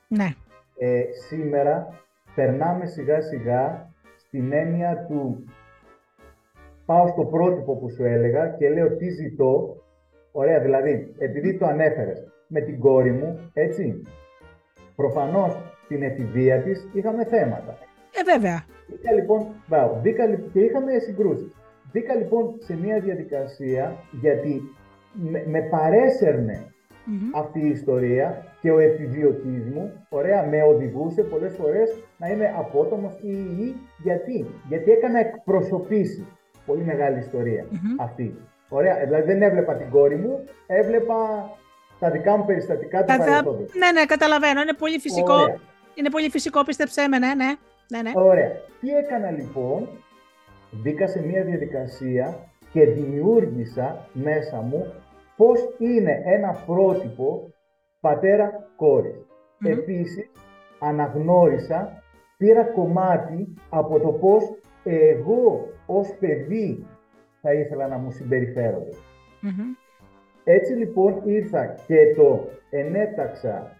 Ναι. 0.08 0.34
Ε, 0.78 1.02
σήμερα 1.28 1.88
περνάμε 2.34 2.86
σιγά 2.86 3.20
σιγά 3.20 3.92
στην 4.16 4.52
έννοια 4.52 5.06
του 5.08 5.44
πάω 6.90 7.06
στο 7.06 7.24
πρότυπο 7.24 7.76
που 7.76 7.90
σου 7.90 8.04
έλεγα 8.04 8.48
και 8.58 8.68
λέω 8.68 8.96
τι 8.96 9.08
ζητώ; 9.08 9.76
Ωραία, 10.32 10.60
δηλαδή, 10.60 11.14
επειδή 11.18 11.58
το 11.58 11.66
ανέφερες 11.66 12.32
με 12.46 12.60
την 12.60 12.78
κόρη 12.78 13.12
μου, 13.12 13.50
έτσι, 13.52 14.02
προφανώς 14.96 15.56
στην 15.84 16.02
εφηβεία 16.02 16.62
της 16.62 16.88
είχαμε 16.92 17.24
θέματα. 17.24 17.78
Ε, 18.18 18.22
βέβαια. 18.32 18.64
Μπήκα 18.92 19.12
λοιπόν, 20.26 20.50
και 20.52 20.60
είχαμε 20.60 20.98
συγκρούσεις. 20.98 21.56
Μπήκα 21.92 22.14
λοιπόν 22.14 22.54
σε 22.58 22.76
μια 22.76 23.00
διαδικασία 23.00 23.96
γιατί 24.20 24.62
με, 25.12 25.44
με 25.46 25.60
παρεσερνε 25.60 26.64
αυτή 27.34 27.60
η 27.60 27.68
ιστορία 27.68 28.44
και 28.60 28.70
ο 28.70 28.78
εφηβειωτής 28.78 29.64
μου, 29.74 30.06
ωραία, 30.08 30.46
με 30.46 30.62
οδηγούσε 30.62 31.22
πολλές 31.22 31.54
φορές 31.54 32.02
να 32.18 32.28
είμαι 32.28 32.54
απότομος 32.58 33.18
ή, 33.22 33.32
ή, 33.64 33.74
γιατί, 34.02 34.46
γιατί 34.68 34.90
έκανα 34.90 35.18
εκπροσωπήσεις. 35.18 36.39
Πολύ 36.70 36.84
μεγάλη 36.84 37.30
αυτή. 37.98 38.36
Ωραία, 38.68 39.04
δηλαδή 39.04 39.32
δεν 39.32 39.42
έβλεπα 39.42 39.74
την 39.74 39.90
κόρη 39.90 40.16
μου, 40.16 40.44
έβλεπα 40.66 41.50
τα 41.98 42.10
δικά 42.10 42.36
μου 42.36 42.44
περιστατικά 42.44 43.04
του 43.04 43.16
παρελθόντος. 43.16 43.74
Ναι, 43.74 43.90
ναι, 43.92 44.04
καταλαβαίνω, 44.04 44.60
είναι 44.60 44.72
πολύ 44.72 44.98
φυσικό. 44.98 45.36
Είναι 45.94 46.10
πολύ 46.10 46.30
φυσικό, 46.30 46.64
πίστεψέ 46.64 47.08
με, 47.08 47.18
ναι, 47.18 47.34
ναι. 47.34 47.54
ναι, 47.90 48.02
ναι. 48.02 48.10
Ωραία. 48.14 48.50
Τι 48.80 48.88
έκανα 48.88 49.30
λοιπόν, 49.30 49.88
μπήκα 50.70 51.06
σε 51.06 51.22
μια 51.26 51.44
διαδικασία 51.44 52.38
και 52.72 52.84
δημιούργησα 52.84 54.06
μέσα 54.12 54.60
μου 54.60 54.92
πώς 55.36 55.74
είναι 55.78 56.22
ένα 56.24 56.62
πρότυπο 56.66 57.52
πατέρα-κόρη. 58.00 59.14
Mm-hmm. 59.14 59.70
Επίσης, 59.70 60.30
αναγνώρισα, 60.78 62.02
πήρα 62.36 62.64
κομμάτι 62.64 63.54
από 63.70 64.00
το 64.00 64.08
πώς 64.08 64.42
εγώ 64.84 65.68
ως 65.90 66.16
παιδί 66.20 66.86
θα 67.40 67.52
ήθελα 67.52 67.88
να 67.88 67.96
μου 67.96 68.10
συμπεριφερονται 68.10 68.96
Έτσι 70.44 70.72
λοιπόν 70.72 71.22
ήρθα 71.24 71.66
και 71.86 72.14
το 72.16 72.48
ενέταξα 72.70 73.76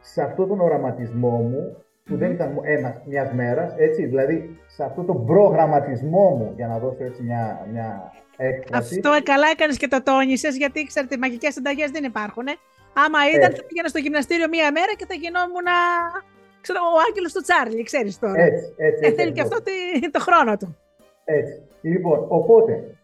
σε 0.00 0.22
αυτόν 0.22 0.48
τον 0.48 0.60
οραματισμό 0.60 1.36
μου, 1.38 1.76
που 2.04 2.16
δεν 2.16 2.30
ήταν 2.30 2.60
ένα 2.62 3.02
μιας 3.04 3.32
μέρας, 3.32 3.74
έτσι, 3.76 4.06
δηλαδή 4.06 4.58
σε 4.66 4.84
αυτόν 4.84 5.06
τον 5.06 5.26
προγραμματισμό 5.26 6.28
μου, 6.30 6.52
για 6.56 6.66
να 6.66 6.78
δώσω 6.78 7.04
έτσι 7.04 7.22
μια, 7.22 7.66
μια 7.72 8.12
έκφραση. 8.36 8.94
Αυτό 8.94 9.22
καλά 9.22 9.46
έκανες 9.52 9.76
και 9.76 9.88
το 9.88 10.02
τόνισες, 10.02 10.56
γιατί 10.56 10.84
ξέρετε, 10.84 11.16
μαγικές 11.16 11.52
συνταγές 11.52 11.90
δεν 11.90 12.04
υπάρχουν. 12.04 12.46
Άμα 12.94 13.18
ήταν, 13.34 13.54
θα 13.54 13.64
πήγαινα 13.66 13.88
στο 13.88 13.98
γυμναστήριο 13.98 14.48
μία 14.48 14.72
μέρα 14.72 14.92
και 14.96 15.06
θα 15.08 15.14
γινόμουν 15.14 15.68
ξέρω, 16.60 16.80
ο 16.96 16.98
άγγελος 17.08 17.32
του 17.32 17.42
Τσάρλι, 17.42 17.82
ξέρεις 17.82 18.18
τώρα. 18.18 18.42
Έτσι, 18.42 18.74
έτσι. 18.76 19.02
Ε, 19.06 19.10
θέλει 19.12 19.32
και 19.32 19.40
αυτό 19.40 19.58
το 20.10 20.20
χρόνο 20.20 20.56
του. 20.56 20.76
Έτσι. 21.24 21.62
Λοιπόν, 21.80 22.26
οπότε, 22.28 22.96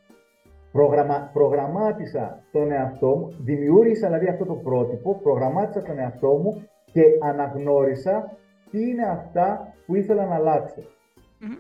προγραμμα, 0.73 1.31
προγραμμάτισα 1.33 2.43
τον 2.53 2.73
εαυτό 2.73 3.07
μου, 3.07 3.35
δημιούργησα 3.39 4.07
δηλαδή 4.07 4.27
αυτό 4.27 4.45
το 4.45 4.55
πρότυπο, 4.55 5.21
προγραμμάτισα 5.23 5.83
τον 5.83 5.99
εαυτό 5.99 6.29
μου 6.29 6.63
και 6.93 7.03
αναγνώρισα 7.21 8.37
τι 8.71 8.89
είναι 8.89 9.05
αυτά 9.05 9.75
που 9.87 9.95
ήθελα 9.95 10.27
να 10.27 10.35
αλλάξω. 10.35 10.83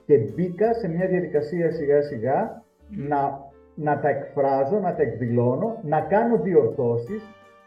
Και 0.06 0.16
μπήκα 0.16 0.74
σε 0.74 0.88
μια 0.88 1.06
διαδικασία 1.06 1.70
σιγά 2.02 2.62
να, 2.88 3.50
να 3.74 4.00
τα 4.00 4.08
εκφράζω, 4.08 4.78
να 4.78 4.94
τα 4.94 5.02
εκδηλώνω, 5.02 5.78
να 5.82 6.00
κάνω 6.00 6.36
διορθώσεις, 6.36 7.22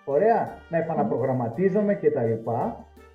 ωραία, 0.05 0.49
να 0.69 0.77
επαναπρογραμματίζομαι 0.77 1.93
κτλ. 1.95 2.49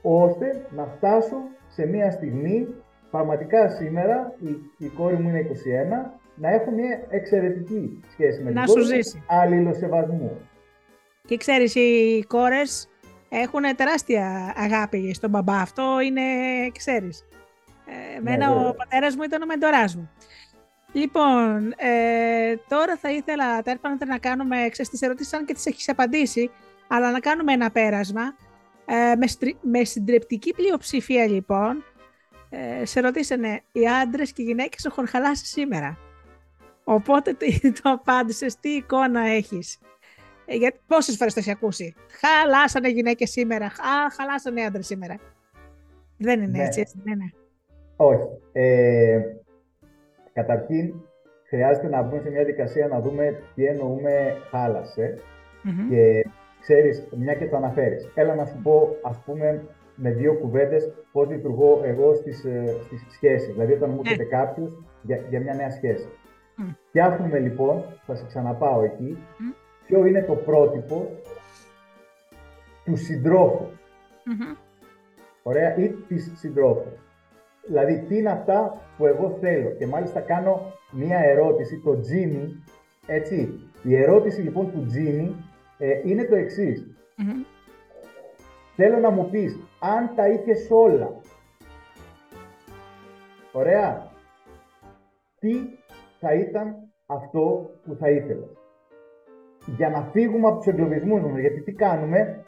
ώστε 0.02 0.64
να 0.70 0.86
φτάσω 0.86 1.36
σε 1.68 1.86
μια 1.86 2.10
στιγμή, 2.10 2.66
πραγματικά 3.10 3.68
σήμερα, 3.68 4.34
η, 4.38 4.84
η 4.84 4.88
κόρη 4.88 5.16
μου 5.16 5.28
είναι 5.28 5.46
21, 6.06 6.10
να 6.34 6.48
έχω 6.50 6.70
μια 6.70 7.06
εξαιρετική 7.08 8.00
σχέση 8.12 8.42
με 8.42 8.50
να 8.50 8.64
την 8.64 8.74
κόρη, 8.74 8.84
ζήσει. 8.84 9.24
αλληλοσεβασμού. 9.26 10.40
Και 11.26 11.36
ξέρεις, 11.36 11.74
οι 11.74 12.24
κόρες 12.28 12.88
έχουν 13.28 13.76
τεράστια 13.76 14.54
αγάπη 14.56 15.14
στον 15.14 15.30
μπαμπά. 15.30 15.56
Αυτό 15.56 16.00
είναι, 16.00 16.22
ξέρεις. 16.72 17.24
Ε, 17.86 18.16
εμένα 18.18 18.48
ναι, 18.48 18.66
ο 18.66 18.74
πατέρας 18.74 19.16
μου 19.16 19.22
ήταν 19.22 19.42
ο 19.42 19.46
μεντοράς 19.46 19.96
μου. 19.96 20.10
Λοιπόν, 20.92 21.74
ε, 21.76 22.56
τώρα 22.68 22.96
θα 22.96 23.10
ήθελα, 23.10 23.62
Τέρπανθε, 23.62 24.04
να 24.04 24.18
κάνουμε, 24.18 24.56
ξέρεις, 24.56 24.90
τις 24.90 25.02
ερωτήσεις, 25.02 25.32
αν 25.32 25.44
και 25.44 25.54
τις 25.54 25.66
έχεις 25.66 25.88
απαντήσει, 25.88 26.50
αλλά 26.88 27.10
να 27.10 27.20
κάνουμε 27.20 27.52
ένα 27.52 27.70
πέρασμα. 27.70 28.34
Ε, 28.86 29.14
με, 29.16 29.26
στρι, 29.26 29.56
με 29.60 29.84
συντριπτική 29.84 30.54
πλειοψηφία, 30.54 31.26
λοιπόν, 31.26 31.84
ε, 32.50 32.84
σε 32.84 33.00
ρωτήσανε 33.00 33.62
οι 33.72 33.88
άντρες 34.02 34.32
και 34.32 34.42
οι 34.42 34.44
γυναίκες 34.44 34.84
έχουν 34.84 35.06
χαλάσει 35.08 35.46
σήμερα. 35.46 35.98
Οπότε 36.84 37.32
το, 37.32 37.46
το 37.82 37.90
απάντησες, 37.90 38.56
τι 38.56 38.68
εικόνα 38.68 39.20
έχεις; 39.20 39.78
Ε, 40.46 40.54
γιατί 40.56 40.78
πόσες 40.86 41.16
φορές 41.16 41.34
το 41.34 41.40
έχει 41.40 41.50
ακούσει; 41.50 41.94
Χαλάσανε 42.20 42.88
γυναίκες 42.88 43.30
σήμερα. 43.30 43.66
Α, 43.66 44.10
χαλάσανε 44.16 44.62
άντρες 44.62 44.86
σήμερα. 44.86 45.16
Δεν 46.18 46.42
είναι 46.42 46.58
ναι. 46.58 46.64
έτσι, 46.64 46.80
έτσι, 46.80 47.00
ναι, 47.04 47.14
ναι. 47.14 47.30
Όχι. 47.96 48.22
Ε, 48.52 49.20
καταρχήν, 50.32 50.94
χρειάζεται 51.48 51.88
να 51.88 52.02
μπούμε 52.02 52.20
σε 52.22 52.30
μια 52.30 52.44
δικασία 52.44 52.88
να 52.88 53.00
δούμε 53.00 53.42
τι 53.54 53.64
εννοούμε 53.64 54.36
Και 55.88 56.24
ξέρεις, 56.60 57.06
μια 57.16 57.34
και 57.34 57.46
το 57.46 57.56
αναφέρεις. 57.56 58.10
Έλα 58.14 58.34
να 58.34 58.44
σου 58.44 58.60
πω, 58.62 58.96
ας 59.02 59.18
πούμε, 59.24 59.64
με 60.00 60.10
δύο 60.10 60.34
κουβέντες 60.34 60.92
πώς 61.12 61.28
λειτουργώ 61.28 61.80
εγώ 61.84 62.14
στις, 62.14 62.44
ε, 62.44 62.76
στις 62.84 63.04
σχέσεις. 63.08 63.52
Δηλαδή, 63.52 63.72
όταν 63.72 63.90
μου 63.90 64.00
έρχεται 64.04 64.22
ναι. 64.22 64.28
κάποιος 64.28 64.82
για, 65.02 65.24
για 65.28 65.40
μια 65.40 65.54
νέα 65.54 65.70
σχέση. 65.70 66.08
Mm. 66.58 66.74
Φτιάχνουμε 66.88 67.38
λοιπόν, 67.38 67.84
θα 68.06 68.14
σε 68.14 68.24
ξαναπάω 68.26 68.82
εκεί, 68.82 69.18
ποιο 69.86 70.06
είναι 70.06 70.22
το 70.22 70.34
πρότυπο 70.34 71.10
του 72.84 72.96
συντροφου 72.96 73.66
Ωραία, 75.42 75.76
ή 75.76 75.88
της 75.88 76.32
συντρόφου. 76.34 76.90
Δηλαδή, 77.66 78.04
τι 78.08 78.16
είναι 78.16 78.30
αυτά 78.30 78.80
που 78.96 79.06
εγώ 79.06 79.36
θέλω. 79.40 79.70
Και 79.70 79.86
μάλιστα 79.86 80.20
κάνω 80.20 80.72
μία 80.90 81.18
ερώτηση, 81.18 81.80
το 81.84 82.00
Τζίμι, 82.00 82.62
έτσι. 83.06 83.60
Η 83.82 83.96
ερώτηση 83.96 84.40
λοιπόν 84.40 84.72
του 84.72 84.84
Τζίμι 84.86 85.36
ε, 85.78 86.00
είναι 86.04 86.24
το 86.24 86.34
εξής. 86.34 86.86
Θέλω 88.80 88.98
να 88.98 89.10
μου 89.10 89.28
πεις, 89.30 89.58
αν 89.80 90.14
τα 90.14 90.28
είχες 90.28 90.68
όλα, 90.70 91.20
ωραία, 93.52 94.10
τι 95.38 95.52
θα 96.20 96.34
ήταν 96.34 96.76
αυτό 97.06 97.70
που 97.84 97.94
θα 97.94 98.10
ήθελα 98.10 98.46
για 99.66 99.88
να 99.88 100.02
φύγουμε 100.02 100.48
από 100.48 100.56
τους 100.56 100.66
εγκλωβισμούς 100.66 101.22
μας. 101.22 101.40
Γιατί 101.40 101.60
τι 101.60 101.72
κάνουμε, 101.72 102.44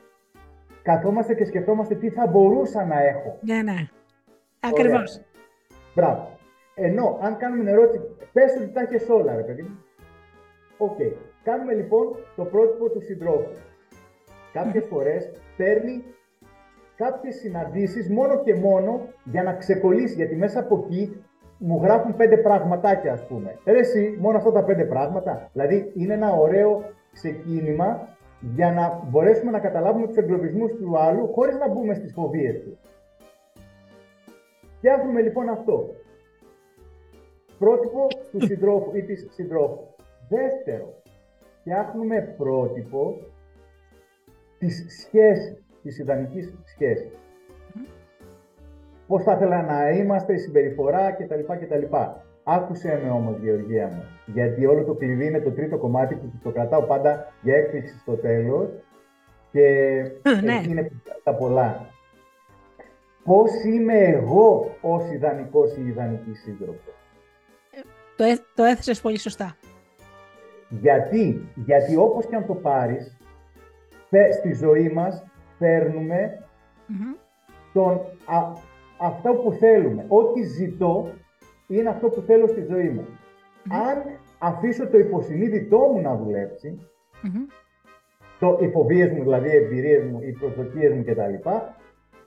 καθόμαστε 0.83 1.35
και 1.35 1.45
σκεφτόμαστε 1.45 1.95
τι 1.95 2.11
θα 2.11 2.27
μπορούσα 2.27 2.85
να 2.85 3.03
έχω. 3.03 3.39
Ναι, 3.41 3.63
ναι. 3.63 3.89
Ακριβώς. 4.61 5.21
Μπράβο. 5.95 6.39
Ενώ 6.75 7.19
αν 7.21 7.37
κάνουμε 7.37 7.63
μια 7.63 7.73
ερώτηση, 7.73 8.05
πες 8.33 8.57
ότι 8.57 8.73
τα 8.73 8.81
έχεις 8.81 9.09
όλα, 9.09 9.35
ρε 9.35 9.43
παιδί 9.43 9.79
OK. 10.79 10.97
Okay. 10.99 11.13
Κάνουμε 11.43 11.75
λοιπόν 11.75 12.17
το 12.37 12.45
πρότυπο 12.45 12.91
του 12.91 13.01
συντρόφου. 13.01 13.53
Κάποιες 14.53 14.85
φορές 14.85 15.31
παίρνει 15.57 16.05
κάποιες 17.03 17.35
συναντήσεις 17.35 18.09
μόνο 18.09 18.43
και 18.43 18.55
μόνο 18.55 19.01
για 19.25 19.43
να 19.43 19.53
ξεκολλήσει, 19.55 20.15
γιατί 20.15 20.37
μέσα 20.37 20.61
από 20.61 20.85
εκεί 20.85 21.25
μου 21.59 21.81
γράφουν 21.83 22.17
πέντε 22.17 22.37
πραγματάκια, 22.37 23.13
ας 23.13 23.27
πούμε. 23.27 23.59
Ρε 23.65 23.79
εσύ, 23.79 24.17
μόνο 24.21 24.37
αυτά 24.37 24.53
τα 24.53 24.65
πέντε 24.65 24.85
πράγματα. 24.85 25.51
Δηλαδή, 25.53 25.93
είναι 25.95 26.15
ένα 26.15 26.33
ωραίο 26.33 26.85
ξεκίνημα 27.13 28.09
για 28.41 28.71
να 28.73 29.03
μπορέσουμε 29.11 29.51
να 29.51 29.59
καταλάβουμε 29.61 30.07
τους 30.07 30.17
εγκλωβισμούς 30.17 30.73
του 30.73 30.99
άλλου, 30.99 31.33
χωρίς 31.33 31.57
να 31.57 31.69
μπούμε 31.69 31.95
στις 31.95 32.13
φοβίες 32.13 32.63
του. 32.63 32.79
Φτιάχνουμε 34.77 35.21
λοιπόν 35.21 35.49
αυτό. 35.49 35.95
Πρότυπο 37.59 38.07
του 38.31 38.41
συντρόφου 38.41 38.97
ή 38.97 39.03
της 39.03 39.29
συντρόφου. 39.31 39.87
Δεύτερο, 40.29 40.95
φτιάχνουμε 41.61 42.35
πρότυπο 42.37 43.17
της 44.59 44.87
σχέσης, 45.01 45.65
της 45.83 45.99
ιδανικής 45.99 46.55
σχέσης. 46.65 47.13
Πώς 49.07 49.23
θα 49.23 49.33
ήθελα 49.33 49.63
να 49.63 49.91
είμαστε, 49.91 50.33
η 50.33 50.39
συμπεριφορά 50.39 51.11
κτλ. 51.11 51.41
κτλ. 51.61 51.97
Άκουσε 52.45 53.01
με 53.05 53.11
όμως, 53.11 53.39
Γεωργία 53.39 53.87
μου, 53.87 54.05
γιατί 54.27 54.67
όλο 54.67 54.85
το 54.85 54.95
κλειδί 54.95 55.27
είναι 55.27 55.41
το 55.41 55.51
τρίτο 55.51 55.79
κομμάτι 55.79 56.15
που 56.15 56.33
το 56.43 56.51
κρατάω 56.51 56.83
πάντα 56.83 57.33
για 57.43 57.57
έκπληξη 57.57 57.99
στο 57.99 58.13
τέλος 58.13 58.69
και 59.53 59.61
ναι. 60.43 60.55
εκεί 60.55 60.71
είναι 60.71 60.91
τα 61.23 61.35
πολλά. 61.35 61.87
Πώς 63.25 63.65
είμαι 63.65 63.99
εγώ 63.99 64.77
ως 64.81 65.11
ιδανικός 65.11 65.77
ή 65.77 65.87
ιδανικής 65.87 66.41
σύντροφος; 66.41 66.95
Το, 68.17 68.25
το 68.55 68.65
έθεσες 68.65 69.01
πολύ 69.01 69.19
σωστά. 69.19 69.57
Γιατί, 70.69 71.49
γιατί 71.55 71.97
όπως 71.97 72.27
και 72.27 72.37
αν 72.37 72.47
το 72.47 72.55
πάρεις, 72.55 73.17
στη 74.39 74.53
ζωή 74.53 74.89
μας 74.89 75.25
φέρνουμε 75.61 76.39
τον, 77.73 78.01
αυτό 78.99 79.33
που 79.33 79.53
θέλουμε. 79.53 80.05
Ό,τι 80.09 80.43
ζητώ 80.43 81.09
είναι 81.69 81.89
αυτό 81.89 82.09
που 82.09 82.21
θέλω 82.21 82.47
στη 82.47 82.67
ζωή 82.71 82.89
μου. 82.89 83.07
Αν 83.89 84.03
αφήσω 84.39 84.89
το 84.89 84.99
υποσυνείδητό 84.99 85.79
μου 85.79 86.01
να 86.01 86.17
δουλεψει 86.17 86.79
το, 88.39 88.59
οι 88.61 88.69
φοβίες 88.69 89.11
μου, 89.13 89.23
δηλαδή 89.23 89.49
οι 89.49 89.57
εμπειρίες 89.57 90.05
μου, 90.05 90.21
οι 90.23 90.33
προσδοκίες 90.33 90.95
μου 90.95 91.05
κτλ., 91.05 91.49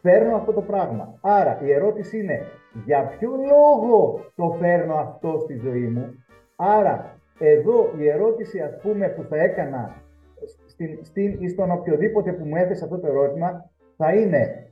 φέρνω 0.02 0.36
αυτό 0.36 0.54
το 0.54 0.62
πράγμα. 0.62 1.18
Άρα 1.22 1.62
η 1.64 1.72
ερώτηση 1.72 2.20
είναι, 2.20 2.42
για 2.86 3.04
ποιο 3.04 3.30
λόγο 3.30 4.20
το 4.36 4.56
φέρνω 4.60 4.96
αυτό 4.96 5.40
στη 5.44 5.56
ζωή 5.64 5.88
μου; 5.88 6.26
Άρα 6.56 7.20
εδώ 7.40 7.94
η 7.98 8.08
ερώτηση 8.10 8.60
ας 8.60 8.80
πούμε 8.82 9.08
που 9.08 9.24
θα 9.24 9.38
έκανα 9.38 9.96
στην, 10.74 11.00
στην 11.02 11.36
ή 11.40 11.50
στον 11.50 11.72
οποιοδήποτε 11.72 12.32
που 12.32 12.46
μου 12.46 12.56
έθεσε 12.56 12.84
αυτό 12.84 13.00
το 13.00 13.08
ερώτημα 13.08 13.70
θα 13.98 14.14
είναι 14.14 14.68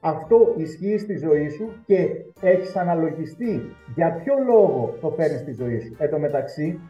αυτό 0.00 0.54
ισχύει 0.56 0.98
στη 0.98 1.16
ζωή 1.16 1.48
σου 1.48 1.82
και 1.86 2.08
έχεις 2.40 2.76
αναλογιστεί 2.76 3.76
για 3.94 4.12
ποιο 4.12 4.34
λόγο 4.46 4.96
το 5.00 5.10
φέρνεις 5.10 5.40
στη 5.40 5.52
ζωή 5.52 5.80
σου. 5.80 5.96
Εν 5.98 6.10
τω 6.10 6.18
μεταξύ, 6.18 6.80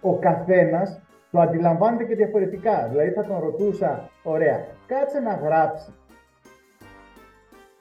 ο 0.00 0.18
καθένας 0.18 1.00
το 1.30 1.40
αντιλαμβάνεται 1.40 2.04
και 2.04 2.14
διαφορετικά. 2.14 2.88
Δηλαδή 2.90 3.10
θα 3.10 3.24
τον 3.24 3.38
ρωτούσα, 3.38 4.10
ωραία, 4.22 4.66
κάτσε 4.86 5.20
να 5.20 5.34
γράψει 5.34 5.94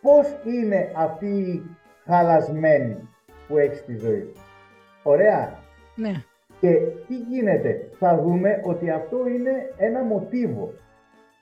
πώς 0.01 0.35
είναι 0.45 0.91
αυτή 0.95 1.27
η 1.27 1.63
χαλασμένη 2.05 3.09
που 3.47 3.57
έχεις 3.57 3.79
στη 3.79 3.95
ζωή. 3.95 4.31
Ωραία. 5.03 5.59
Ναι. 5.95 6.11
Και 6.61 6.69
τι 7.07 7.15
γίνεται, 7.15 7.89
θα 7.99 8.21
δούμε 8.21 8.61
ότι 8.63 8.89
αυτό 8.89 9.27
είναι 9.27 9.73
ένα 9.77 10.03
μοτίβο 10.03 10.73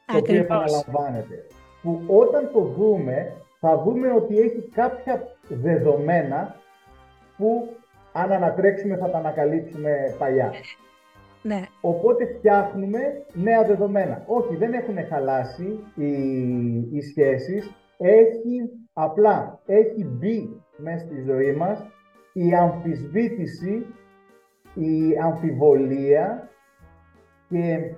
το 0.05 0.17
οποίο 0.17 0.39
επαναλαμβάνεται. 0.39 1.45
Που 1.82 2.03
όταν 2.08 2.49
το 2.53 2.60
δούμε, 2.60 3.34
θα 3.60 3.77
δούμε 3.84 4.12
ότι 4.12 4.39
έχει 4.39 4.69
κάποια 4.73 5.21
δεδομένα 5.47 6.55
που 7.38 7.69
αν 8.12 8.32
ανατρέξουμε 8.32 8.97
θα 8.97 9.10
τα 9.10 9.17
ανακαλύψουμε 9.17 10.15
παλιά. 10.17 10.53
Ναι. 11.41 11.62
Οπότε 11.82 12.25
φτιάχνουμε 12.38 12.99
νέα 13.34 13.63
δεδομένα. 13.63 14.23
Όχι, 14.27 14.55
δεν 14.55 14.73
έχουν 14.73 14.97
χαλάσει 15.10 15.79
οι, 15.95 16.12
οι 16.91 17.01
σχέσεις. 17.01 17.71
Έχει 17.97 18.69
απλά, 18.93 19.60
έχει 19.65 20.05
μπει 20.05 20.62
μέσα 20.77 21.05
στη 21.05 21.21
ζωή 21.21 21.51
μας 21.51 21.86
η 22.34 22.53
αμφισβήτηση 22.53 23.86
η 24.73 25.17
αμφιβολία 25.23 26.49
και 27.49 27.93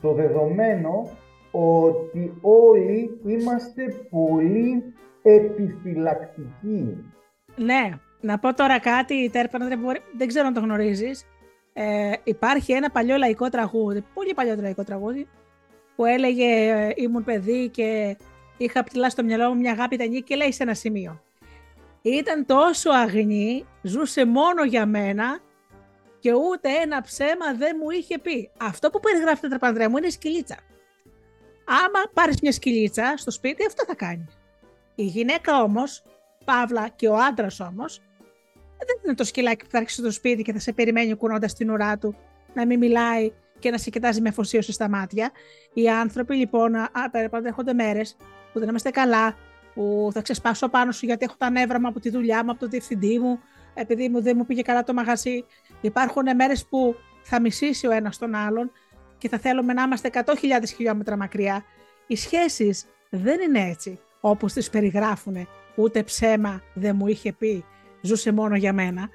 το 0.00 0.12
δεδομένο 0.12 1.10
ότι 1.50 2.38
όλοι 2.40 3.20
είμαστε 3.24 4.06
πολύ 4.10 4.94
επιφυλακτικοί. 5.22 7.04
Ναι, 7.56 7.90
να 8.20 8.38
πω 8.38 8.54
τώρα 8.54 8.80
κάτι, 8.80 9.30
Τέρπανα, 9.30 9.68
δεν 10.16 10.28
ξέρω 10.28 10.46
αν 10.46 10.54
το 10.54 10.60
γνωρίζεις. 10.60 11.26
Ε, 11.72 12.12
υπάρχει 12.24 12.72
ένα 12.72 12.90
παλιό 12.90 13.16
λαϊκό 13.16 13.48
τραγούδι, 13.48 14.04
πολύ 14.14 14.34
παλιό 14.34 14.56
λαϊκό 14.60 14.84
τραγούδι, 14.84 15.28
που 15.96 16.04
έλεγε 16.04 16.44
ε, 16.44 16.92
ήμουν 16.96 17.24
παιδί 17.24 17.68
και 17.68 18.16
είχα 18.56 18.84
πτυλά 18.84 19.10
στο 19.10 19.24
μυαλό 19.24 19.48
μου 19.48 19.60
μια 19.60 19.72
αγάπη 19.72 19.96
ταινή 19.96 20.20
και 20.20 20.36
λέει 20.36 20.52
σε 20.52 20.62
ένα 20.62 20.74
σημείο. 20.74 21.20
Ήταν 22.02 22.46
τόσο 22.46 22.90
αγνή, 22.90 23.64
ζούσε 23.82 24.26
μόνο 24.26 24.64
για 24.64 24.86
μένα 24.86 25.40
και 26.24 26.32
ούτε 26.32 26.68
ένα 26.82 27.00
ψέμα 27.02 27.54
δεν 27.58 27.76
μου 27.82 27.90
είχε 27.90 28.18
πει. 28.18 28.50
Αυτό 28.56 28.90
που 28.90 29.00
περιγράφει 29.00 29.40
το 29.40 29.48
τραπανδρέ 29.48 29.88
μου 29.88 29.96
είναι 29.96 30.10
σκυλίτσα. 30.10 30.56
Άμα 31.64 32.00
πάρεις 32.14 32.40
μια 32.40 32.52
σκυλίτσα 32.52 33.14
στο 33.16 33.30
σπίτι, 33.30 33.66
αυτό 33.66 33.84
θα 33.84 33.94
κάνεις. 33.94 34.38
Η 34.94 35.04
γυναίκα 35.04 35.62
όμως, 35.62 36.02
παύλα 36.44 36.88
και 36.88 37.08
ο 37.08 37.16
άντρας 37.16 37.60
όμως, 37.60 38.00
δεν 38.86 39.00
είναι 39.04 39.14
το 39.14 39.24
σκυλάκι 39.24 39.64
που 39.64 39.70
θα 39.70 39.78
έρχεσαι 39.78 40.00
στο 40.00 40.10
σπίτι 40.10 40.42
και 40.42 40.52
θα 40.52 40.58
σε 40.58 40.72
περιμένει 40.72 41.14
κουνώντας 41.14 41.54
την 41.54 41.70
ουρά 41.70 41.98
του, 41.98 42.16
να 42.54 42.66
μην 42.66 42.78
μιλάει 42.78 43.32
και 43.58 43.70
να 43.70 43.78
σε 43.78 43.90
κοιτάζει 43.90 44.20
με 44.20 44.28
αφοσίωση 44.28 44.72
στα 44.72 44.88
μάτια. 44.88 45.30
Οι 45.72 45.88
άνθρωποι 45.88 46.34
λοιπόν 46.36 46.74
έρχονται 47.44 47.72
μέρες 47.72 48.16
που 48.52 48.58
δεν 48.58 48.68
είμαστε 48.68 48.90
καλά, 48.90 49.36
που 49.74 50.10
θα 50.12 50.22
ξεσπάσω 50.22 50.68
πάνω 50.68 50.92
σου 50.92 51.06
γιατί 51.06 51.24
έχω 51.24 51.34
τα 51.38 51.50
νεύρα 51.50 51.80
μου 51.80 51.88
από 51.88 52.00
τη 52.00 52.10
δουλειά 52.10 52.44
μου, 52.44 52.50
από 52.50 52.60
το 52.60 52.68
διευθυντή 52.68 53.18
μου, 53.18 53.38
επειδή 53.74 54.08
μου 54.08 54.22
δεν 54.22 54.36
μου 54.36 54.46
πήγε 54.46 54.62
καλά 54.62 54.84
το 54.84 54.92
μαγαζί. 54.92 55.44
Υπάρχουν 55.84 56.34
μέρες 56.36 56.66
που 56.66 56.96
θα 57.22 57.40
μισήσει 57.40 57.86
ο 57.86 57.90
ένας 57.90 58.18
τον 58.18 58.34
άλλον 58.34 58.70
και 59.18 59.28
θα 59.28 59.38
θέλουμε 59.38 59.72
να 59.72 59.82
είμαστε 59.82 60.10
100.000 60.12 60.34
χιλιόμετρα 60.76 61.16
μακριά. 61.16 61.64
Οι 62.06 62.16
σχέσεις 62.16 62.86
δεν 63.10 63.40
είναι 63.40 63.68
έτσι 63.68 64.00
όπως 64.20 64.52
τις 64.52 64.70
περιγράφουν. 64.70 65.48
Ούτε 65.76 66.02
ψέμα 66.02 66.62
δεν 66.74 66.96
μου 66.96 67.06
είχε 67.06 67.32
πει, 67.32 67.64
ζούσε 68.00 68.32
μόνο 68.32 68.56
για 68.56 68.72
μένα. 68.72 69.08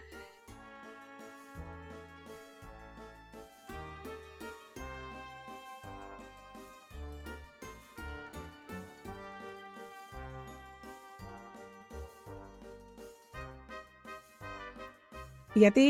Γιατί 15.53 15.83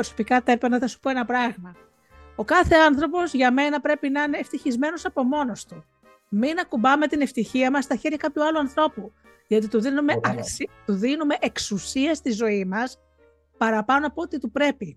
προσωπικά 0.00 0.42
τα 0.42 0.52
έπαιρνα, 0.52 0.78
θα 0.78 0.86
σου 0.86 1.00
πω 1.00 1.10
ένα 1.10 1.24
πράγμα. 1.24 1.76
Ο 2.36 2.44
κάθε 2.44 2.74
άνθρωπος 2.74 3.32
για 3.32 3.52
μένα 3.52 3.80
πρέπει 3.80 4.08
να 4.08 4.22
είναι 4.22 4.38
ευτυχισμένος 4.38 5.04
από 5.04 5.22
μόνος 5.22 5.66
του. 5.66 5.84
Μην 6.28 6.58
ακουμπάμε 6.58 7.06
την 7.06 7.20
ευτυχία 7.20 7.70
μας 7.70 7.84
στα 7.84 7.96
χέρια 7.96 8.16
κάποιου 8.16 8.44
άλλου 8.44 8.58
ανθρώπου. 8.58 9.12
Γιατί 9.46 9.68
του 9.68 9.80
δίνουμε, 9.80 10.20
αξι... 10.22 10.68
του 10.86 10.92
δίνουμε 10.92 11.36
εξουσία 11.40 12.14
στη 12.14 12.30
ζωή 12.30 12.64
μας 12.64 12.98
παραπάνω 13.56 14.06
από 14.06 14.22
ό,τι 14.22 14.38
του 14.38 14.50
πρέπει. 14.50 14.96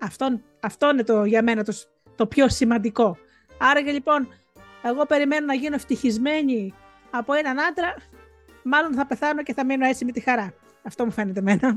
Αυτό, 0.00 0.40
αυτό 0.60 0.90
είναι 0.90 1.02
το, 1.02 1.24
για 1.24 1.42
μένα 1.42 1.64
το, 1.64 1.72
το 2.16 2.26
πιο 2.26 2.48
σημαντικό. 2.48 3.16
Άρα 3.58 3.82
και 3.82 3.90
λοιπόν, 3.90 4.28
εγώ 4.82 5.06
περιμένω 5.06 5.46
να 5.46 5.54
γίνω 5.54 5.74
ευτυχισμένη 5.74 6.74
από 7.10 7.32
έναν 7.32 7.60
άντρα, 7.60 7.94
μάλλον 8.62 8.94
θα 8.94 9.06
πεθάνω 9.06 9.42
και 9.42 9.54
θα 9.54 9.64
μείνω 9.64 9.86
έτσι 9.86 10.04
με 10.04 10.12
τη 10.12 10.20
χαρά. 10.20 10.54
Αυτό 10.82 11.04
μου 11.04 11.10
φαίνεται 11.10 11.38
εμένα. 11.38 11.76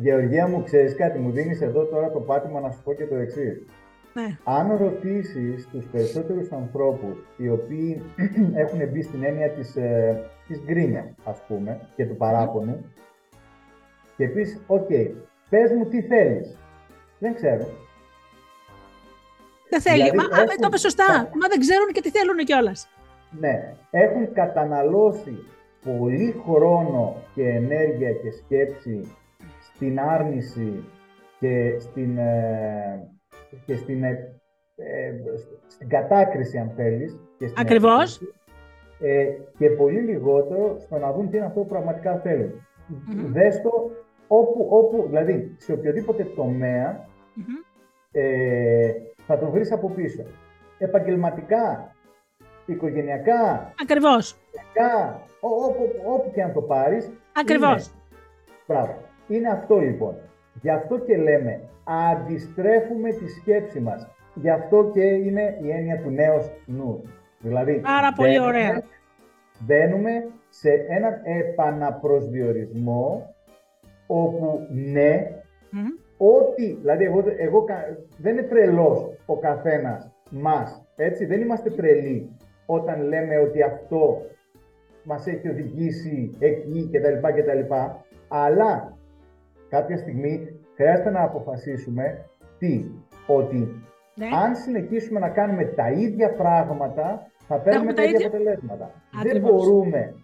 Γεωργία 0.00 0.48
μου, 0.48 0.62
ξέρεις 0.62 0.96
κάτι, 0.96 1.18
μου 1.18 1.30
δίνεις 1.30 1.60
εδώ 1.60 1.84
τώρα 1.84 2.10
το 2.10 2.20
πάτημα 2.20 2.60
να 2.60 2.70
σου 2.70 2.82
πω 2.84 2.92
και 2.92 3.06
το 3.06 3.14
εξής. 3.14 3.66
Ναι. 4.12 4.38
Αν 4.44 4.76
ρωτήσεις 4.76 5.68
τους 5.68 5.84
περισσότερους 5.84 6.52
ανθρώπους 6.52 7.16
οι 7.36 7.48
οποίοι 7.48 8.02
έχουν 8.62 8.88
μπει 8.88 9.02
στην 9.02 9.24
έννοια 9.24 9.50
της 9.50 9.76
ε, 9.76 10.22
της 10.46 10.60
γκρίνια, 10.64 11.14
ας 11.24 11.42
πούμε, 11.48 11.80
και 11.96 12.06
του 12.06 12.16
παράπονου, 12.16 12.84
και 14.16 14.28
πεις, 14.28 14.60
οκ, 14.66 14.88
πες 15.48 15.72
μου 15.72 15.84
τι 15.88 16.02
θέλεις. 16.02 16.56
Δεν 17.18 17.34
ξέρω. 17.34 17.66
Δεν 19.68 19.80
θέλει. 19.80 19.96
Δηλαδή, 19.96 20.16
μα, 20.16 20.24
έχουν... 20.42 20.60
το 20.60 20.66
είπες 20.66 20.80
σωστά. 20.80 21.12
Μα 21.40 21.48
δεν 21.48 21.60
ξέρουν 21.60 21.88
και 21.92 22.00
τι 22.00 22.10
θέλουν 22.10 22.36
κιόλας. 22.36 22.88
Ναι. 23.30 23.74
Έχουν 23.90 24.32
καταναλώσει 24.32 25.38
πολύ 25.84 26.42
χρόνο 26.44 27.16
και 27.34 27.48
ενέργεια 27.48 28.12
και 28.12 28.30
σκέψη 28.30 29.16
στην 29.78 30.00
άρνηση 30.00 30.84
και 31.38 31.76
στην, 31.78 32.18
ε, 32.18 33.08
και 33.66 33.76
στην, 33.76 34.04
ε, 34.04 34.40
ε, 34.76 35.12
στην 35.66 35.88
κατάκριση, 35.88 36.58
αν 36.58 36.72
θέλεις. 36.76 37.18
Και 37.38 37.50
Ακριβώς. 37.56 38.20
ε, 39.00 39.24
και 39.58 39.70
πολύ 39.70 40.00
λιγότερο 40.00 40.76
στο 40.78 40.98
να 40.98 41.12
δουν 41.12 41.30
τι 41.30 41.36
είναι 41.36 41.46
αυτό 41.46 41.60
που 41.60 41.66
πραγματικά 41.66 42.16
θέλουν. 42.18 42.66
Δες 43.32 43.62
το 43.62 43.90
όπου, 44.26 44.66
όπου, 44.70 45.04
δηλαδή 45.06 45.54
σε 45.58 45.72
οποιοδήποτε 45.72 46.24
ε, 48.12 48.92
θα 49.26 49.38
το 49.38 49.50
βρεις 49.50 49.72
από 49.72 49.90
πίσω. 49.90 50.22
Επαγγελματικά, 50.78 51.94
οικογενειακά, 52.66 53.72
Ακριβώς. 53.82 54.36
όπου, 55.40 55.90
όπου 56.04 56.30
και 56.34 56.42
αν 56.42 56.52
το 56.52 56.60
πάρεις. 56.62 57.10
Ακριβώς. 57.32 57.86
Είναι, 58.66 59.07
Είναι 59.28 59.48
αυτό 59.48 59.78
λοιπόν. 59.78 60.14
Γι' 60.60 60.70
αυτό 60.70 60.98
και 60.98 61.16
λέμε, 61.16 61.60
αντιστρέφουμε 61.84 63.10
τη 63.10 63.28
σκέψη 63.28 63.80
μας. 63.80 64.06
Γι' 64.34 64.50
αυτό 64.50 64.90
και 64.94 65.02
είναι 65.02 65.58
η 65.62 65.70
έννοια 65.70 66.02
του 66.02 66.10
νέου 66.10 66.40
νου. 66.66 67.02
Δηλαδή, 67.38 67.80
Πάρα 67.80 68.12
πολύ 68.12 68.40
ωραία. 68.40 68.82
Μπαίνουμε 69.60 70.28
σε 70.48 70.70
έναν 70.70 71.20
επαναπροσδιορισμό 71.24 73.34
όπου 74.06 74.66
ναι, 74.70 75.30
ό,τι, 76.16 76.72
δηλαδή 76.72 77.04
εγώ, 77.04 77.24
εγώ 77.36 77.64
δεν 78.18 78.32
είναι 78.32 78.42
τρελός 78.42 79.10
ο 79.26 79.36
καθένας 79.36 80.10
μας, 80.30 80.84
έτσι, 80.96 81.24
δεν 81.24 81.40
είμαστε 81.40 81.70
τρελοί 81.70 82.36
όταν 82.66 83.02
λέμε 83.02 83.38
ότι 83.38 83.62
αυτό 83.62 84.22
μας 85.02 85.26
έχει 85.26 85.48
οδηγήσει 85.48 86.30
εκεί 86.38 86.90
κτλ. 86.92 87.26
κτλ. 87.26 87.74
Αλλά 88.28 88.97
κάποια 89.68 89.96
στιγμή 89.96 90.60
χρειάζεται 90.74 91.10
να 91.10 91.22
αποφασίσουμε 91.22 92.24
τι, 92.58 92.84
ότι 93.26 93.82
ναι. 94.14 94.26
αν 94.44 94.56
συνεχίσουμε 94.56 95.20
να 95.20 95.28
κάνουμε 95.28 95.64
τα 95.64 95.90
ίδια 95.90 96.32
πράγματα, 96.32 97.30
θα 97.48 97.56
παίρνουμε 97.56 97.92
τα, 97.92 98.02
ίδια 98.02 98.26
αποτελέσματα. 98.26 98.90
Δεν 99.22 99.40
μπορούμε 99.40 100.14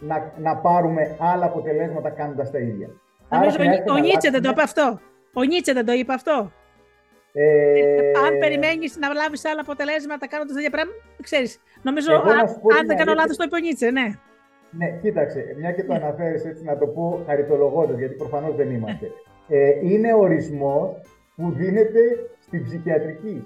να, 0.00 0.32
να 0.38 0.56
πάρουμε 0.56 1.16
άλλα 1.18 1.44
αποτελέσματα 1.44 2.10
κάνοντας 2.10 2.50
τα 2.50 2.58
ίδια. 2.58 2.88
Νομίζω 3.28 3.56
ο, 3.88 3.92
ο 3.92 3.96
Νίτσε 3.96 4.30
δεν 4.30 4.42
το 4.42 4.48
είπε 4.48 4.62
αυτό. 4.62 5.00
Ο 5.32 5.42
Νίτσε 5.42 5.72
δεν 5.72 5.86
το 5.86 5.92
είπε 5.92 6.12
αυτό. 6.12 6.52
Ε... 7.32 8.10
Αν 8.26 8.38
περιμένεις 8.38 8.96
να 8.98 9.12
λάβεις 9.12 9.44
άλλα 9.44 9.60
αποτελέσματα 9.60 10.28
κάνοντας 10.28 10.54
τέτοια 10.54 10.70
πράγματα, 10.70 10.98
ξέρεις. 11.22 11.60
Νομίζω, 11.82 12.14
αν, 12.14 12.38
αν 12.78 12.86
δεν 12.86 12.96
κάνω 12.96 13.14
λάθος, 13.14 13.36
το 13.36 13.44
είπε 13.46 13.56
ο 13.56 13.58
Νίτσε, 13.58 13.90
ναι. 13.90 14.06
Ναι, 14.78 14.98
κοίταξε, 15.00 15.54
μια 15.58 15.72
και 15.72 15.84
το 15.84 15.94
αναφέρεις 15.94 16.44
έτσι 16.44 16.64
να 16.64 16.78
το 16.78 16.86
πω 16.86 17.22
χαριτολογώντας, 17.26 17.98
γιατί 17.98 18.14
προφανώς 18.14 18.56
δεν 18.56 18.70
είμαστε. 18.70 19.10
Ε, 19.48 19.70
είναι 19.82 20.14
ορισμός 20.14 21.00
που 21.36 21.50
δίνεται 21.50 22.00
στην 22.38 22.62
ψυχιατρική. 22.62 23.42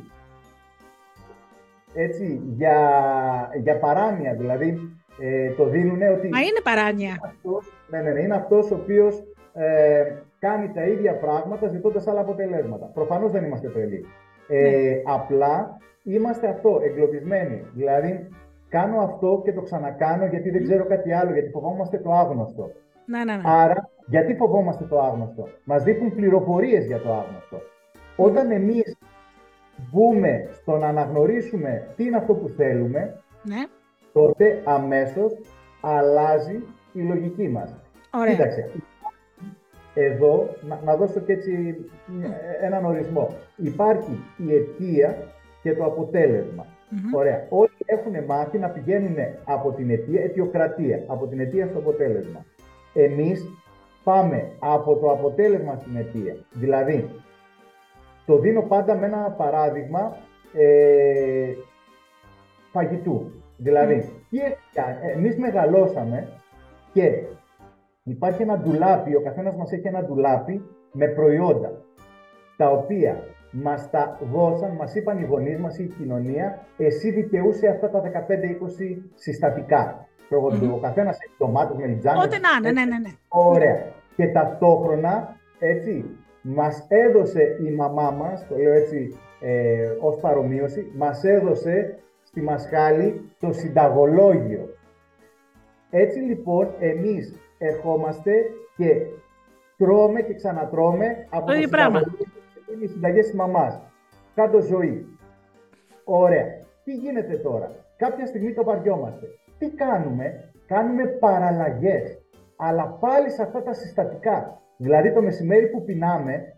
Έτσι, 1.95 2.43
για, 2.57 2.79
για 3.63 3.79
παράνοια, 3.79 4.35
δηλαδή 4.35 4.99
ε, 5.21 5.51
το 5.51 5.65
δίνουν 5.65 6.03
ότι... 6.03 6.29
Μα 6.29 6.41
είναι 6.41 6.61
παράνοια. 6.63 7.35
ναι, 7.91 8.01
ναι, 8.01 8.11
ναι, 8.11 8.21
είναι 8.21 8.35
αυτός 8.35 8.71
ο 8.71 8.75
οποίος 8.75 9.25
ε, 9.53 10.05
κάνει 10.39 10.71
τα 10.75 10.87
ίδια 10.87 11.19
πράγματα 11.19 11.69
ζητώντας 11.69 12.07
άλλα 12.07 12.21
αποτελέσματα. 12.21 12.87
Προφανώς 12.87 13.33
δεν 13.33 13.45
είμαστε 13.45 13.69
τρελοί. 13.69 14.07
Ε, 14.49 14.61
ναι. 14.61 15.03
Απλά 15.05 15.77
είμαστε 16.03 16.49
αυτό, 16.49 16.81
εγκλωβισμένοι. 16.85 17.65
Δηλαδή, 17.75 18.29
κάνω 18.69 19.01
αυτό 19.01 19.41
και 19.45 19.53
το 19.53 19.61
ξανακάνω 19.61 20.27
γιατί 20.27 20.51
δεν 20.51 20.63
ξέρω 20.63 20.87
κάτι 20.87 21.13
άλλο, 21.13 21.33
γιατί 21.33 21.51
φοβόμαστε 21.51 21.99
το 21.99 22.13
άγνωστο. 22.13 22.71
Ναι, 23.05 23.25
ναι, 23.25 23.37
ναι. 23.37 23.43
Άρα, 23.45 23.91
γιατί 24.07 24.35
φοβόμαστε 24.35 24.85
το 24.85 25.01
άγνωστο; 25.01 25.49
Μας 25.65 25.83
δείχνουν 25.83 26.15
πληροφορίες 26.15 26.87
για 26.87 26.99
το 26.99 27.13
άγνωστο. 27.13 27.61
Όταν 28.17 28.51
εμείς 28.51 28.97
μπούμε 29.91 30.49
στο 30.51 30.77
να 30.77 30.87
αναγνωρίσουμε 30.87 31.89
τι 31.97 32.05
είναι 32.05 32.17
αυτό 32.17 32.35
που 32.35 32.49
θέλουμε, 32.49 33.23
ναι. 33.43 33.67
τότε 34.13 34.63
αμέσως 34.65 35.33
αλλάζει 35.81 36.63
η 36.93 37.01
λογική 37.01 37.49
μας. 37.49 37.77
Ωραία. 38.13 38.33
Κοίταξε, 38.33 38.71
εδώ, 39.95 40.49
να, 40.69 40.81
να 40.85 40.97
δώσω 40.97 41.21
και 41.21 41.33
έτσι 41.33 41.77
έναν 42.61 42.85
ορισμό. 42.85 43.29
Υπάρχει 43.57 44.25
η 44.37 44.55
αιτία 44.55 45.17
και 45.63 45.75
το 45.75 45.85
αποτελεσμα 45.85 46.67
Ωραία. 47.15 47.47
Όλοι 47.49 47.71
έχουν 47.91 48.25
μάθει 48.25 48.59
να 48.59 48.69
πηγαίνουν 48.69 49.17
από 49.45 49.73
την 49.73 49.91
αιτία, 49.91 50.23
αιτιοκρατία, 50.23 51.05
από 51.07 51.27
την 51.27 51.41
αιτία 51.41 51.67
στο 51.67 51.79
αποτέλεσμα. 51.79 52.45
Εμείς 52.95 53.49
πάμε 54.05 54.51
από 54.59 54.97
το 54.97 55.11
αποτέλεσμα 55.11 55.77
στην 55.77 55.97
αιτία. 55.97 56.37
Δηλαδή, 56.53 57.11
το 58.27 58.39
δίνω 58.39 58.63
πάντα 58.63 58.97
με 58.97 59.07
ένα 59.07 59.31
παράδειγμα 59.31 60.17
ε, 60.55 61.53
φαγητού. 62.73 63.33
Δηλαδή, 63.57 64.13
mm. 64.33 64.37
εμείς 65.17 65.39
μεγαλώσαμε 65.39 66.29
και 66.93 67.23
υπάρχει 68.03 68.43
ένα 68.43 68.59
ντουλάπι, 68.59 69.15
ο 69.15 69.21
καθένας 69.21 69.57
μας 69.57 69.73
έχει 69.73 69.87
ένα 69.87 70.03
ντουλάπι 70.05 70.63
με 70.93 71.07
προϊόντα, 71.07 71.85
τα 72.57 72.71
οποία 72.71 73.25
μας 73.51 73.91
τα 73.91 74.19
δώσαν, 74.33 74.71
μας 74.71 74.95
είπαν 74.95 75.19
οι 75.19 75.25
γονείς 75.25 75.59
μας 75.59 75.79
ή 75.79 75.83
η 75.83 75.95
κοινωνία, 75.99 76.67
εσύ 76.77 77.11
δικαιούσε 77.11 77.69
αυτά 77.69 77.91
τα 77.91 78.01
15-20 78.01 78.97
συστατικά. 79.15 80.09
Mm-hmm. 80.31 80.71
Ο 80.75 80.79
καθένας 80.79 81.19
έχει 81.21 81.35
ντομάτε 81.39 81.75
με 81.77 81.87
λιτζάνε. 81.87 82.19
Ό,τι 82.23 82.37
να 82.41 82.61
ναι, 82.61 82.85
ναι, 82.85 82.99
ναι. 82.99 83.11
Ωραία. 83.29 83.93
Και 84.17 84.27
ταυτόχρονα, 84.27 85.37
έτσι, 85.59 86.05
μας 86.43 86.87
έδωσε 86.89 87.57
η 87.67 87.71
μαμά 87.71 88.11
μας, 88.11 88.47
το 88.49 88.57
λέω 88.57 88.73
έτσι 88.73 89.19
ε, 89.41 89.89
ως 90.01 90.17
παρομοίωση, 90.21 90.93
μας 90.97 91.25
έδωσε 91.25 91.99
στη 92.23 92.41
Μασχάλη 92.41 93.31
το 93.39 93.53
συνταγολόγιο. 93.53 94.75
Έτσι 95.91 96.19
λοιπόν 96.19 96.75
εμείς 96.79 97.35
ερχόμαστε 97.59 98.33
και 98.77 99.07
τρώμε 99.77 100.23
και 100.23 100.35
ξανατρώμε 100.35 101.27
από 101.31 101.47
το 101.47 101.53
ίδιο 101.53 101.69
πράγμα. 101.69 102.01
Είναι 102.79 102.87
οι 102.87 102.93
συνταγές 102.93 103.25
της 103.25 103.35
μαμάς. 103.35 103.81
Κάτω 104.35 104.61
ζωή. 104.61 105.07
Ωραία. 106.05 106.47
Τι 106.85 106.95
γίνεται 106.95 107.37
τώρα; 107.37 107.71
Κάποια 107.97 108.27
στιγμή 108.27 108.53
το 108.53 108.65
βαριόμαστε. 108.65 109.27
Τι 109.59 109.71
κάνουμε; 109.71 110.53
Κάνουμε 110.67 111.05
παραλλαγές. 111.07 112.19
Αλλά 112.57 112.87
πάλι 113.01 113.31
σε 113.31 113.43
αυτά 113.43 113.63
τα 113.63 113.73
συστατικά. 113.73 114.63
Δηλαδή 114.77 115.13
το 115.13 115.23
μεσημέρι 115.23 115.67
που 115.67 115.85
πεινάμε, 115.85 116.55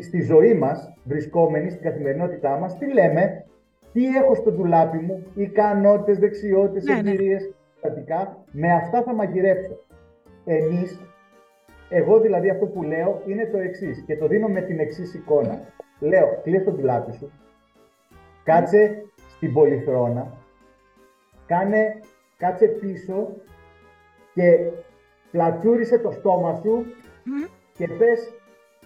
στη 0.00 0.20
ζωή 0.20 0.54
μας, 0.54 0.94
βρισκόμενοι 1.04 1.70
στην 1.70 1.82
καθημερινότητά 1.82 2.58
μας, 2.58 2.78
τι 2.78 2.92
λέμε, 2.92 3.44
τι 3.92 4.16
έχω 4.16 4.34
στο 4.34 4.52
ντουλάπι 4.52 4.98
μου, 4.98 5.22
ικανότητες, 5.34 6.18
δεξιότητες, 6.18 6.84
ναι, 6.84 6.94
ναι. 6.94 7.10
εμπειρίες, 7.10 7.54
στατικά, 7.76 8.44
με 8.50 8.72
αυτά 8.72 9.02
θα 9.02 9.14
μαγειρέψω. 9.14 9.76
Εμείς, 10.44 11.00
εγώ 11.90 12.20
δηλαδή 12.20 12.50
αυτό 12.50 12.66
που 12.66 12.82
λέω 12.82 13.22
είναι 13.26 13.46
το 13.46 13.58
εξής 13.58 14.04
και 14.06 14.16
το 14.16 14.26
δίνω 14.26 14.48
με 14.48 14.60
την 14.60 14.78
εξής 14.78 15.14
εικόνα. 15.14 15.60
Λέω, 15.98 16.40
κλείσει 16.42 16.64
το 16.64 16.70
ντουλάπι 16.70 17.12
σου, 17.12 17.32
κάτσε 18.44 19.02
στην 19.16 19.52
πολυθρόνα, 19.52 20.32
κάνε, 21.46 22.00
κάτσε 22.36 22.66
πίσω 22.66 23.28
και 24.34 24.70
πλατσούρισε 25.30 25.98
το 25.98 26.10
στόμα 26.10 26.54
σου 26.54 26.84
και 27.76 27.88
πες 27.88 28.34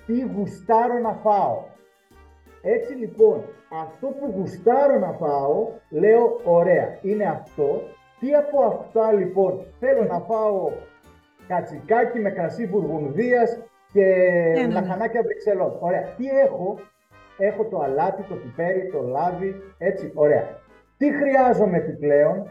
τι 0.07 0.21
γουστάρω 0.21 0.99
να 0.99 1.13
φάω. 1.13 1.63
Έτσι 2.63 2.93
λοιπόν, 2.93 3.45
αυτό 3.83 4.07
που 4.07 4.33
γουστάρω 4.37 4.99
να 4.99 5.13
φάω, 5.13 5.69
λέω 5.91 6.41
ωραία, 6.45 6.99
είναι 7.03 7.25
αυτό. 7.25 7.83
Τι 8.21 8.35
από 8.35 8.65
αυτά 8.65 9.13
λοιπόν 9.13 9.65
θέλω 9.79 10.05
να 10.05 10.21
φάω 10.21 10.71
κατσικάκι 11.49 12.19
με 12.19 12.31
κρασί 12.31 12.67
βουργουνδίας 12.67 13.59
και 13.93 14.05
ναι, 14.05 14.61
ναι, 14.61 14.67
ναι. 14.67 14.73
λαχανάκια 14.73 15.23
βρυξελών. 15.23 15.77
Ωραία. 15.81 16.03
Τι 16.17 16.29
έχω, 16.29 16.79
έχω 17.39 17.65
το 17.65 17.81
αλάτι, 17.81 18.23
το 18.23 18.35
πιπέρι, 18.35 18.91
το 18.93 19.03
λάδι, 19.03 19.55
έτσι, 19.79 20.13
ωραία. 20.15 20.63
Τι 20.97 21.13
χρειάζομαι 21.13 21.77
επιπλέον, 21.77 22.49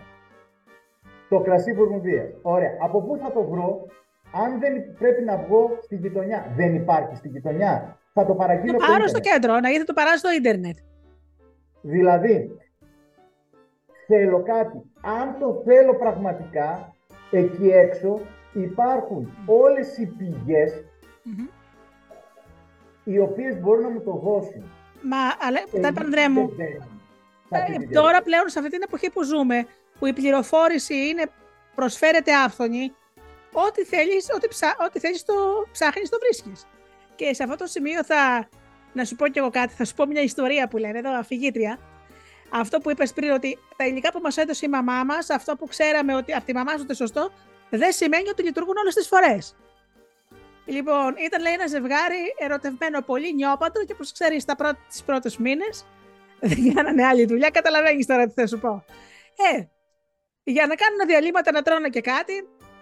το 1.29 1.39
κρασί 1.39 1.73
βουργουνδίας. 1.73 2.29
Ωραία. 2.41 2.77
Από 2.81 3.01
πού 3.01 3.17
θα 3.17 3.31
το 3.31 3.43
βρω, 3.43 3.85
αν 4.33 4.59
δεν 4.59 4.93
πρέπει 4.99 5.23
να 5.23 5.37
βγω 5.37 5.77
στη 5.81 5.95
γειτονιά, 5.95 6.53
δεν 6.55 6.75
υπάρχει 6.75 7.15
στη 7.15 7.27
γειτονιά. 7.27 7.97
Θα 8.13 8.25
το 8.25 8.33
παραγγείλω. 8.33 8.77
Το 8.77 8.85
πάρω 8.91 9.07
στο 9.07 9.19
κέντρο, 9.19 9.59
να 9.59 9.69
γιατί 9.69 9.85
το 9.85 9.93
παράσω 9.93 10.17
στο 10.17 10.31
ίντερνετ. 10.31 10.77
Δηλαδή, 11.81 12.57
θέλω 14.07 14.43
κάτι. 14.43 14.81
Αν 15.01 15.39
το 15.39 15.61
θέλω 15.65 15.95
πραγματικά, 15.95 16.93
εκεί 17.31 17.67
έξω 17.67 18.19
υπάρχουν 18.53 19.33
όλες 19.45 19.97
οι 19.97 20.05
πηγες 20.05 20.83
οι 23.03 23.19
οποίες 23.19 23.59
μπορούν 23.59 23.81
να 23.81 23.89
μου 23.89 24.01
το 24.01 24.11
δώσουν. 24.11 24.63
Μα, 25.01 25.17
αλλά, 25.39 25.59
ε, 25.87 26.01
Ανδρέα 26.01 26.31
μου, 26.31 26.49
ε, 27.49 27.93
τώρα 27.93 28.21
πλέον 28.21 28.49
σε 28.49 28.59
αυτή 28.59 28.71
την 28.71 28.81
εποχή 28.81 29.09
που 29.09 29.23
ζούμε, 29.23 29.65
που 29.99 30.05
η 30.05 30.13
πληροφόρηση 30.13 30.95
είναι, 30.95 31.25
προσφέρεται 31.75 32.33
άφθονη, 32.35 32.93
ό,τι 33.51 33.83
θέλεις, 33.83 34.27
ό,τι, 34.35 34.47
ψά, 34.47 34.75
ό,τι 34.85 34.99
θέλεις 34.99 35.25
το 35.25 35.33
ψάχνεις, 35.71 36.09
το 36.09 36.17
βρίσκεις. 36.19 36.67
Και 37.15 37.33
σε 37.33 37.43
αυτό 37.43 37.55
το 37.55 37.65
σημείο 37.65 38.03
θα, 38.03 38.47
να 38.93 39.05
σου 39.05 39.15
πω 39.15 39.27
κι 39.27 39.39
εγώ 39.39 39.49
κάτι, 39.49 39.73
θα 39.73 39.85
σου 39.85 39.93
πω 39.93 40.05
μια 40.05 40.21
ιστορία 40.21 40.67
που 40.67 40.77
λένε 40.77 40.97
εδώ, 40.97 41.17
αφηγήτρια. 41.17 41.79
αυτό 42.49 42.79
που 42.79 42.91
είπες 42.91 43.13
πριν, 43.13 43.31
ότι 43.31 43.57
τα 43.75 43.87
υλικά 43.87 44.11
που 44.11 44.19
μας 44.21 44.37
έδωσε 44.37 44.65
η 44.65 44.69
μαμά 44.69 45.03
μας, 45.03 45.29
αυτό 45.29 45.55
που 45.55 45.67
ξέραμε 45.67 46.15
ότι 46.15 46.33
από 46.33 46.45
τη 46.45 46.53
μαμά 46.53 46.77
σου 46.77 46.85
το 46.85 46.93
σωστό, 46.93 47.31
δεν 47.77 47.91
σημαίνει 47.91 48.29
ότι 48.29 48.43
λειτουργούν 48.43 48.77
όλες 48.77 48.93
τις 48.93 49.07
φορές. 49.07 49.55
Λοιπόν, 50.65 51.15
ήταν 51.25 51.41
λέει 51.41 51.53
ένα 51.53 51.67
ζευγάρι 51.67 52.33
ερωτευμένο 52.37 53.01
πολύ 53.01 53.33
νιόπαντρο 53.33 53.85
και 53.85 53.93
όπως 53.93 54.11
ξέρεις, 54.11 54.45
τις 54.87 55.03
πρώτες 55.03 55.37
μήνες 55.37 55.85
δεν 56.49 56.73
κάνανε 56.73 57.05
άλλη 57.05 57.25
δουλειά. 57.25 57.49
Καταλαβαίνεις 57.49 58.05
τώρα 58.05 58.27
τι 58.27 58.33
θα 58.33 58.47
σου 58.47 58.59
πω. 58.59 58.85
Ε, 59.53 59.63
για 60.43 60.67
να 60.67 60.75
κάνουν 60.75 60.99
διαλύματα 61.07 61.51
να 61.51 61.61
τρώνε 61.61 61.89
και 61.89 62.01
κάτι, 62.01 62.33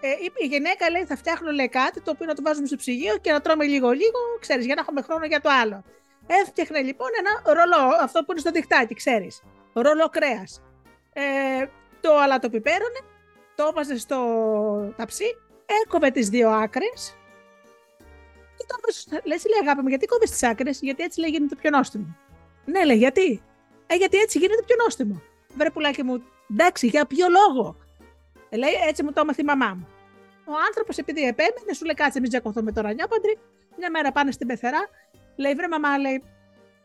ε, 0.02 0.08
η 0.38 0.46
γυναίκα 0.46 0.90
λέει 0.90 1.06
θα 1.06 1.16
φτιάχνω 1.16 1.52
λέει, 1.52 1.70
κάτι 1.70 2.02
το 2.02 2.12
οποίο 2.12 2.26
να 2.26 2.34
το 2.34 2.42
βάζουμε 2.42 2.68
στο 2.68 2.76
ψυγείο 2.76 3.18
και 3.18 3.32
να 3.32 3.42
τρώμε 3.42 3.66
λίγο-λίγο, 3.66 4.20
ξέρεις, 4.40 4.66
για 4.66 4.76
να 4.76 4.82
έχουμε 4.82 5.02
χρόνο 5.02 5.26
για 5.26 5.42
το 5.42 5.50
άλλο. 5.62 5.84
Έφτιαχνε 6.28 6.82
λοιπόν 6.82 7.08
ένα 7.20 7.54
ρολό, 7.54 7.96
αυτό 8.02 8.20
που 8.20 8.32
είναι 8.32 8.40
στο 8.40 8.52
διχτάκι, 8.52 8.94
ξέρεις. 8.94 9.44
Ρολό 9.74 10.10
κρέας. 10.10 10.62
Ε, 11.14 11.66
το 12.02 12.18
αλατοπιπέρωνε, 12.18 13.00
το 13.62 13.68
έβαζε 13.70 13.98
στο 13.98 14.20
ταψί, 14.98 15.26
έκοβε 15.84 16.10
τις 16.12 16.30
δύο 16.30 16.50
άκρες. 16.50 17.16
Και 18.58 18.66
το 18.68 18.76
έβαζε. 18.80 19.22
Λες, 19.28 19.46
λέει 19.50 19.60
αγάπη 19.62 19.82
μου, 19.82 19.88
γιατί 19.88 20.06
κόβεις 20.06 20.32
τις 20.32 20.44
άκρες, 20.44 20.80
γιατί 20.82 21.04
έτσι 21.04 21.20
λέει 21.20 21.30
γίνεται 21.30 21.56
πιο 21.56 21.70
νόστιμο. 21.70 22.16
Ναι, 22.66 22.86
λέει, 22.86 22.98
γιατί; 22.98 23.42
Ε, 23.88 23.96
γιατί 23.96 24.18
έτσι 24.18 24.38
γίνεται 24.40 24.64
πιο 24.66 24.76
νόστιμο. 24.84 25.22
Βρε 25.56 25.70
πουλάκι 25.70 26.04
μου, 26.04 26.24
εντάξει, 26.52 26.88
για 26.88 27.06
ποιο 27.06 27.28
λόγο; 27.30 27.78
Ε, 28.50 28.58
λέει, 28.58 28.74
έτσι 28.88 29.04
μου 29.04 29.12
το 29.12 29.22
έμαθε 29.22 29.42
η 29.42 29.46
μαμά 29.46 29.74
μου. 29.78 29.88
Ο 30.46 30.54
άνθρωπος, 30.68 30.98
επειδή 30.98 31.22
επέμενε, 31.22 31.74
σου 31.74 31.86
λέει, 31.86 31.96
κάτσε, 31.96 32.20
μην 32.20 32.30
τζακωθούμε 32.30 32.72
τώρα 32.72 32.94
νιάπαντρι. 32.94 33.40
Μια 33.78 33.90
μέρα 33.92 34.12
πάνε 34.12 34.32
στην 34.32 34.48
πεθερά, 34.48 34.90
λέει, 35.36 35.54
βρε 35.54 35.68
μαμά, 35.68 35.98
λέει, 35.98 36.24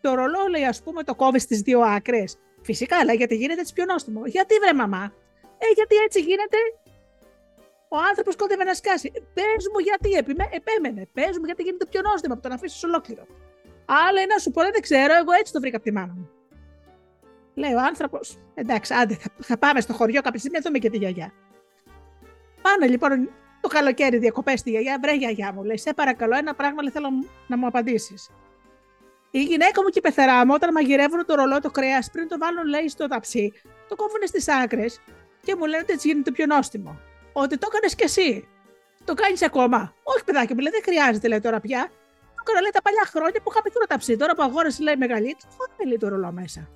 το 0.01 0.15
ρολό, 0.15 0.47
λέει, 0.51 0.65
ας 0.65 0.83
πούμε, 0.83 1.03
το 1.03 1.15
κόβεις 1.15 1.43
στι 1.43 1.57
δύο 1.57 1.81
άκρες. 1.81 2.39
Φυσικά, 2.63 3.05
λέει, 3.05 3.17
γιατί 3.17 3.35
γίνεται 3.37 3.61
έτσι 3.61 3.73
πιο 3.73 3.85
νόστιμο. 3.85 4.27
Γιατί, 4.27 4.55
βρε 4.59 4.75
μαμά. 4.75 5.13
Ε, 5.59 5.67
γιατί 5.75 5.97
έτσι 5.97 6.21
γίνεται; 6.21 6.59
Ο 7.89 7.97
άνθρωπος 8.09 8.37
κόντευε 8.37 8.65
να 8.65 8.75
σκάσει. 8.75 9.13
Πες 9.35 9.63
μου 9.73 9.79
γιατί 9.79 10.11
επιμέ... 10.13 10.49
επέμενε. 10.51 11.09
Πες 11.13 11.39
μου 11.39 11.45
γιατί 11.45 11.63
γίνεται 11.63 11.87
πιο 11.87 12.01
νόστιμο 12.01 12.35
από 12.35 12.43
το 12.43 12.49
να 12.49 12.55
αφήσεις 12.55 12.85
ολόκληρο. 12.85 13.27
Άλλο 13.87 14.21
ένα 14.21 14.39
σου 14.39 14.51
πω, 14.51 14.61
δεν 14.63 14.81
ξέρω, 14.81 15.15
εγώ 15.15 15.33
έτσι 15.41 15.53
το 15.53 15.61
βρήκα 15.61 15.77
από 15.77 15.85
τη 15.85 15.93
μάνα 15.93 16.15
μου. 16.17 16.31
Λέει 17.55 17.73
ο 17.73 17.81
άνθρωπος, 17.81 18.39
εντάξει, 18.55 18.95
άντε, 18.95 19.15
θα, 19.15 19.31
θα 19.43 19.59
πάμε 19.59 19.81
στο 19.81 19.93
χωριό 19.93 20.21
κάποια 20.23 20.39
στιγμή 20.39 20.59
να 20.59 20.65
δούμε 20.65 20.79
και 20.79 20.91
τη 20.91 20.97
γιαγιά. 20.97 21.33
Πάνε 22.63 22.87
λοιπόν 22.87 23.31
το 23.61 23.69
καλοκαίρι 23.69 24.19
διακοπές 24.19 24.61
στη 24.61 24.71
γιαγιά, 24.71 24.99
βρε 25.03 25.15
γιαγιά 25.15 25.53
μου, 25.53 25.65
λέει, 25.65 25.79
σε 25.79 25.95
παρακαλώ, 25.95 26.37
ένα 26.37 26.55
πράγμα 26.55 26.83
λέει, 26.83 26.91
θέλω 26.91 27.09
να 27.47 27.57
μου 27.57 27.67
απαντήσεις. 27.67 28.31
Η 29.31 29.43
γυναίκα 29.43 29.83
μου 29.83 29.89
και 29.89 29.99
η 29.99 30.03
πεθερά 30.03 30.47
μου, 30.47 30.53
όταν 30.55 30.73
μαγειρεύουν 30.73 31.25
το 31.27 31.35
ρολό 31.35 31.61
το 31.61 31.71
κρέας, 31.71 32.11
πριν 32.11 32.29
το 32.29 32.39
βάλουν, 32.39 32.67
λέει, 32.67 32.89
στο 32.89 33.07
ταψί, 33.07 33.53
το 33.89 33.97
κόβουν 33.97 34.21
στις 34.25 34.49
άκρες 34.49 35.01
και 35.47 35.57
μου 35.59 35.65
λένε 35.71 35.83
ότι 35.83 35.93
έτσι 35.93 36.09
γίνεται 36.09 36.31
πιο 36.31 36.47
νόστιμο. 36.47 36.93
Ότι 37.33 37.59
το 37.59 37.67
έκανες 37.71 37.95
κι 37.95 38.05
εσύ. 38.05 38.49
Το 39.05 39.15
κάνεις 39.15 39.43
ακόμα. 39.43 39.95
Όχι, 40.03 40.25
παιδάκι 40.25 40.55
μου, 40.55 40.61
λέει, 40.61 40.73
δεν 40.73 40.83
χρειάζεται, 40.89 41.29
λέει 41.29 41.41
τώρα 41.41 41.61
πια. 41.61 41.91
Το 42.35 42.41
έκανα, 42.43 42.61
λέει, 42.61 42.71
τα 42.71 42.83
παλιά 42.83 43.05
χρόνια 43.07 43.41
που 43.43 43.51
είχα 43.51 43.61
μικρό 43.65 43.85
ταψί. 43.87 44.17
Τώρα 44.17 44.35
που 44.35 44.43
αγόρασε, 44.43 44.83
λέει, 44.83 44.97
μεγαλύτερο, 44.97 45.53
χωρί 45.57 45.89
λέει 45.89 45.99
το 45.99 46.09
ρολό 46.09 46.33
μέσα. 46.33 46.69